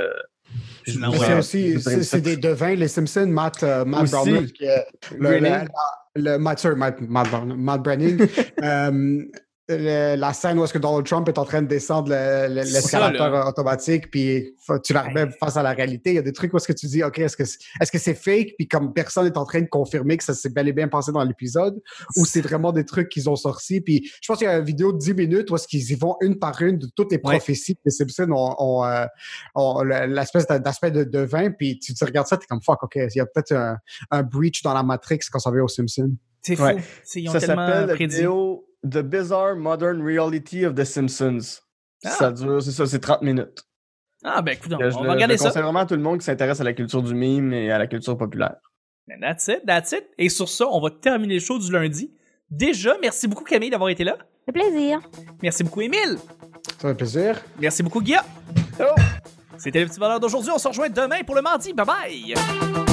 C'est 0.85 1.37
aussi, 1.37 1.79
c'est 2.03 2.21
des 2.21 2.37
devins, 2.37 2.73
les 2.75 2.87
Simpsons, 2.87 3.27
Matt, 3.27 3.61
euh, 3.63 3.85
Matt 3.85 4.01
est 4.05 4.31
le, 4.31 5.17
le, 5.19 5.39
la- 5.39 5.65
le- 6.15 6.37
Matt, 6.39 6.59
sorry, 6.59 6.75
Matt, 6.75 6.99
Matt, 7.01 7.29
Brown- 7.29 7.55
Matt 7.55 7.83
Branning. 7.83 8.27
Euh, 8.63 9.23
le- 9.69 10.15
la 10.15 10.33
scène 10.33 10.57
où 10.59 10.63
est-ce 10.63 10.73
que 10.73 10.79
Donald 10.79 11.05
Trump 11.05 11.27
est 11.29 11.37
en 11.37 11.45
train 11.45 11.61
de 11.61 11.67
descendre 11.67 12.09
le- 12.09 12.47
le- 12.49 12.61
l'escalator 12.61 13.29
là. 13.29 13.47
automatique, 13.47 14.09
puis 14.09 14.55
tu 14.83 14.93
la 14.93 15.03
remets 15.03 15.27
face 15.39 15.57
à 15.57 15.63
la 15.63 15.71
réalité. 15.73 16.09
Il 16.11 16.15
y 16.15 16.19
a 16.19 16.21
des 16.23 16.33
trucs 16.33 16.53
où 16.53 16.57
est-ce 16.57 16.67
que 16.67 16.73
tu 16.73 16.87
dis, 16.87 17.03
OK, 17.03 17.19
est-ce 17.19 17.37
que 17.37 17.45
c'est 17.45 17.59
est-ce 17.81 17.91
que 17.91 17.97
c'est 17.99 18.13
fake, 18.15 18.55
puis 18.57 18.67
comme 18.67 18.93
personne 18.93 19.25
n'est 19.25 19.37
en 19.37 19.45
train 19.45 19.61
de 19.61 19.67
confirmer 19.67 20.17
que 20.17 20.23
ça 20.23 20.33
s'est 20.33 20.49
bel 20.49 20.67
et 20.67 20.73
bien 20.73 20.87
passé 20.87 21.11
dans 21.11 21.23
l'épisode, 21.23 21.79
ou 22.17 22.25
c'est 22.25 22.41
vraiment 22.41 22.71
des 22.71 22.83
trucs 22.85 23.09
qu'ils 23.09 23.29
ont 23.29 23.35
sortis. 23.35 23.81
Puis 23.81 24.09
je 24.21 24.27
pense 24.27 24.37
qu'il 24.39 24.47
y 24.47 24.49
a 24.49 24.57
une 24.57 24.65
vidéo 24.65 24.91
de 24.91 24.97
10 24.97 25.13
minutes 25.13 25.49
où 25.51 25.55
est-ce 25.55 25.67
qu'ils 25.67 25.91
y 25.91 25.95
vont 25.95 26.15
une 26.21 26.39
par 26.39 26.61
une 26.61 26.77
de 26.77 26.87
toutes 26.95 27.11
les 27.11 27.17
Ouais. 27.23 27.37
prophéties 27.37 27.75
que 27.75 27.81
les 27.85 27.91
Simpsons 27.91 28.31
ont, 28.31 28.55
ont, 28.57 28.85
euh, 28.85 29.05
ont 29.55 29.83
le- 29.83 30.05
l'espèce 30.07 30.47
d'a- 30.47 30.59
d'aspect 30.59 30.91
de 30.91 31.03
devin, 31.03 31.51
puis 31.51 31.77
tu, 31.79 31.93
tu 31.93 32.03
regardes 32.03 32.27
ça, 32.27 32.37
t'es 32.37 32.45
comme 32.47 32.61
fuck, 32.61 32.81
OK, 32.83 32.95
il 32.95 33.09
y 33.15 33.19
a 33.19 33.25
peut-être 33.25 33.51
un, 33.53 33.77
un 34.11 34.23
breach 34.23 34.61
dans 34.63 34.73
la 34.73 34.83
Matrix 34.83 35.19
quand 35.31 35.39
ça 35.39 35.51
vient 35.51 35.63
aux 35.63 35.67
Simpsons. 35.67 36.11
c'est 36.41 36.55
fou 36.55 36.63
Ouais. 36.63 36.77
Ils 37.15 37.29
ont 37.29 37.33
Ça 37.33 37.39
tellement 37.41 37.67
s'appelle 37.67 37.85
la 37.87 37.95
prédit 37.95 38.15
vidéo 38.15 38.65
The 38.83 39.01
Bizarre 39.01 39.55
Modern 39.55 40.01
Reality 40.01 40.65
of 40.65 40.75
the 40.75 40.83
Simpsons. 40.83 41.61
Ah. 42.05 42.09
Ça 42.09 42.31
dure, 42.31 42.61
c'est 42.61 42.71
ça, 42.71 42.85
c'est 42.85 42.99
30 42.99 43.21
minutes. 43.21 43.63
ah 44.23 44.41
ben 44.41 44.53
écoute 44.53 44.71
on 44.73 44.79
je 44.79 44.83
va 44.83 44.89
je 44.89 44.97
regarder 44.97 45.37
ça 45.37 45.45
conseille 45.45 45.63
vraiment 45.63 45.79
à 45.79 45.85
tout 45.85 45.95
le 45.95 46.01
monde 46.01 46.19
qui 46.19 46.25
s'intéresse 46.25 46.61
à 46.61 46.63
la 46.63 46.73
culture 46.73 47.01
du 47.01 47.13
mime 47.13 47.53
et 47.53 47.71
à 47.71 47.77
la 47.77 47.87
culture 47.87 48.17
populaire. 48.17 48.55
That's 49.21 49.47
it, 49.47 49.65
that's 49.65 49.91
it. 49.91 50.05
Et 50.17 50.29
sur 50.29 50.47
ça, 50.47 50.67
on 50.67 50.79
va 50.79 50.91
terminer 50.91 51.35
le 51.35 51.39
show 51.39 51.57
du 51.57 51.71
lundi. 51.71 52.13
Déjà, 52.49 52.95
merci 53.01 53.27
beaucoup 53.27 53.43
Camille 53.43 53.69
d'avoir 53.69 53.89
été 53.89 54.03
là. 54.03 54.17
Fait 54.45 54.51
plaisir. 54.51 55.01
Merci 55.41 55.63
beaucoup 55.63 55.81
Émile. 55.81 56.17
Ça 56.79 56.89
fait 56.89 56.95
plaisir. 56.95 57.41
Merci 57.59 57.83
beaucoup 57.83 58.01
Guillaume. 58.01 58.23
Oh! 58.79 58.83
C'était 59.57 59.81
le 59.81 59.87
petit 59.87 59.99
bonheur 59.99 60.19
d'aujourd'hui. 60.19 60.51
On 60.53 60.57
se 60.57 60.67
rejoint 60.67 60.89
demain 60.89 61.23
pour 61.25 61.35
le 61.35 61.41
mardi. 61.41 61.73
Bye 61.73 61.85
bye. 61.85 62.88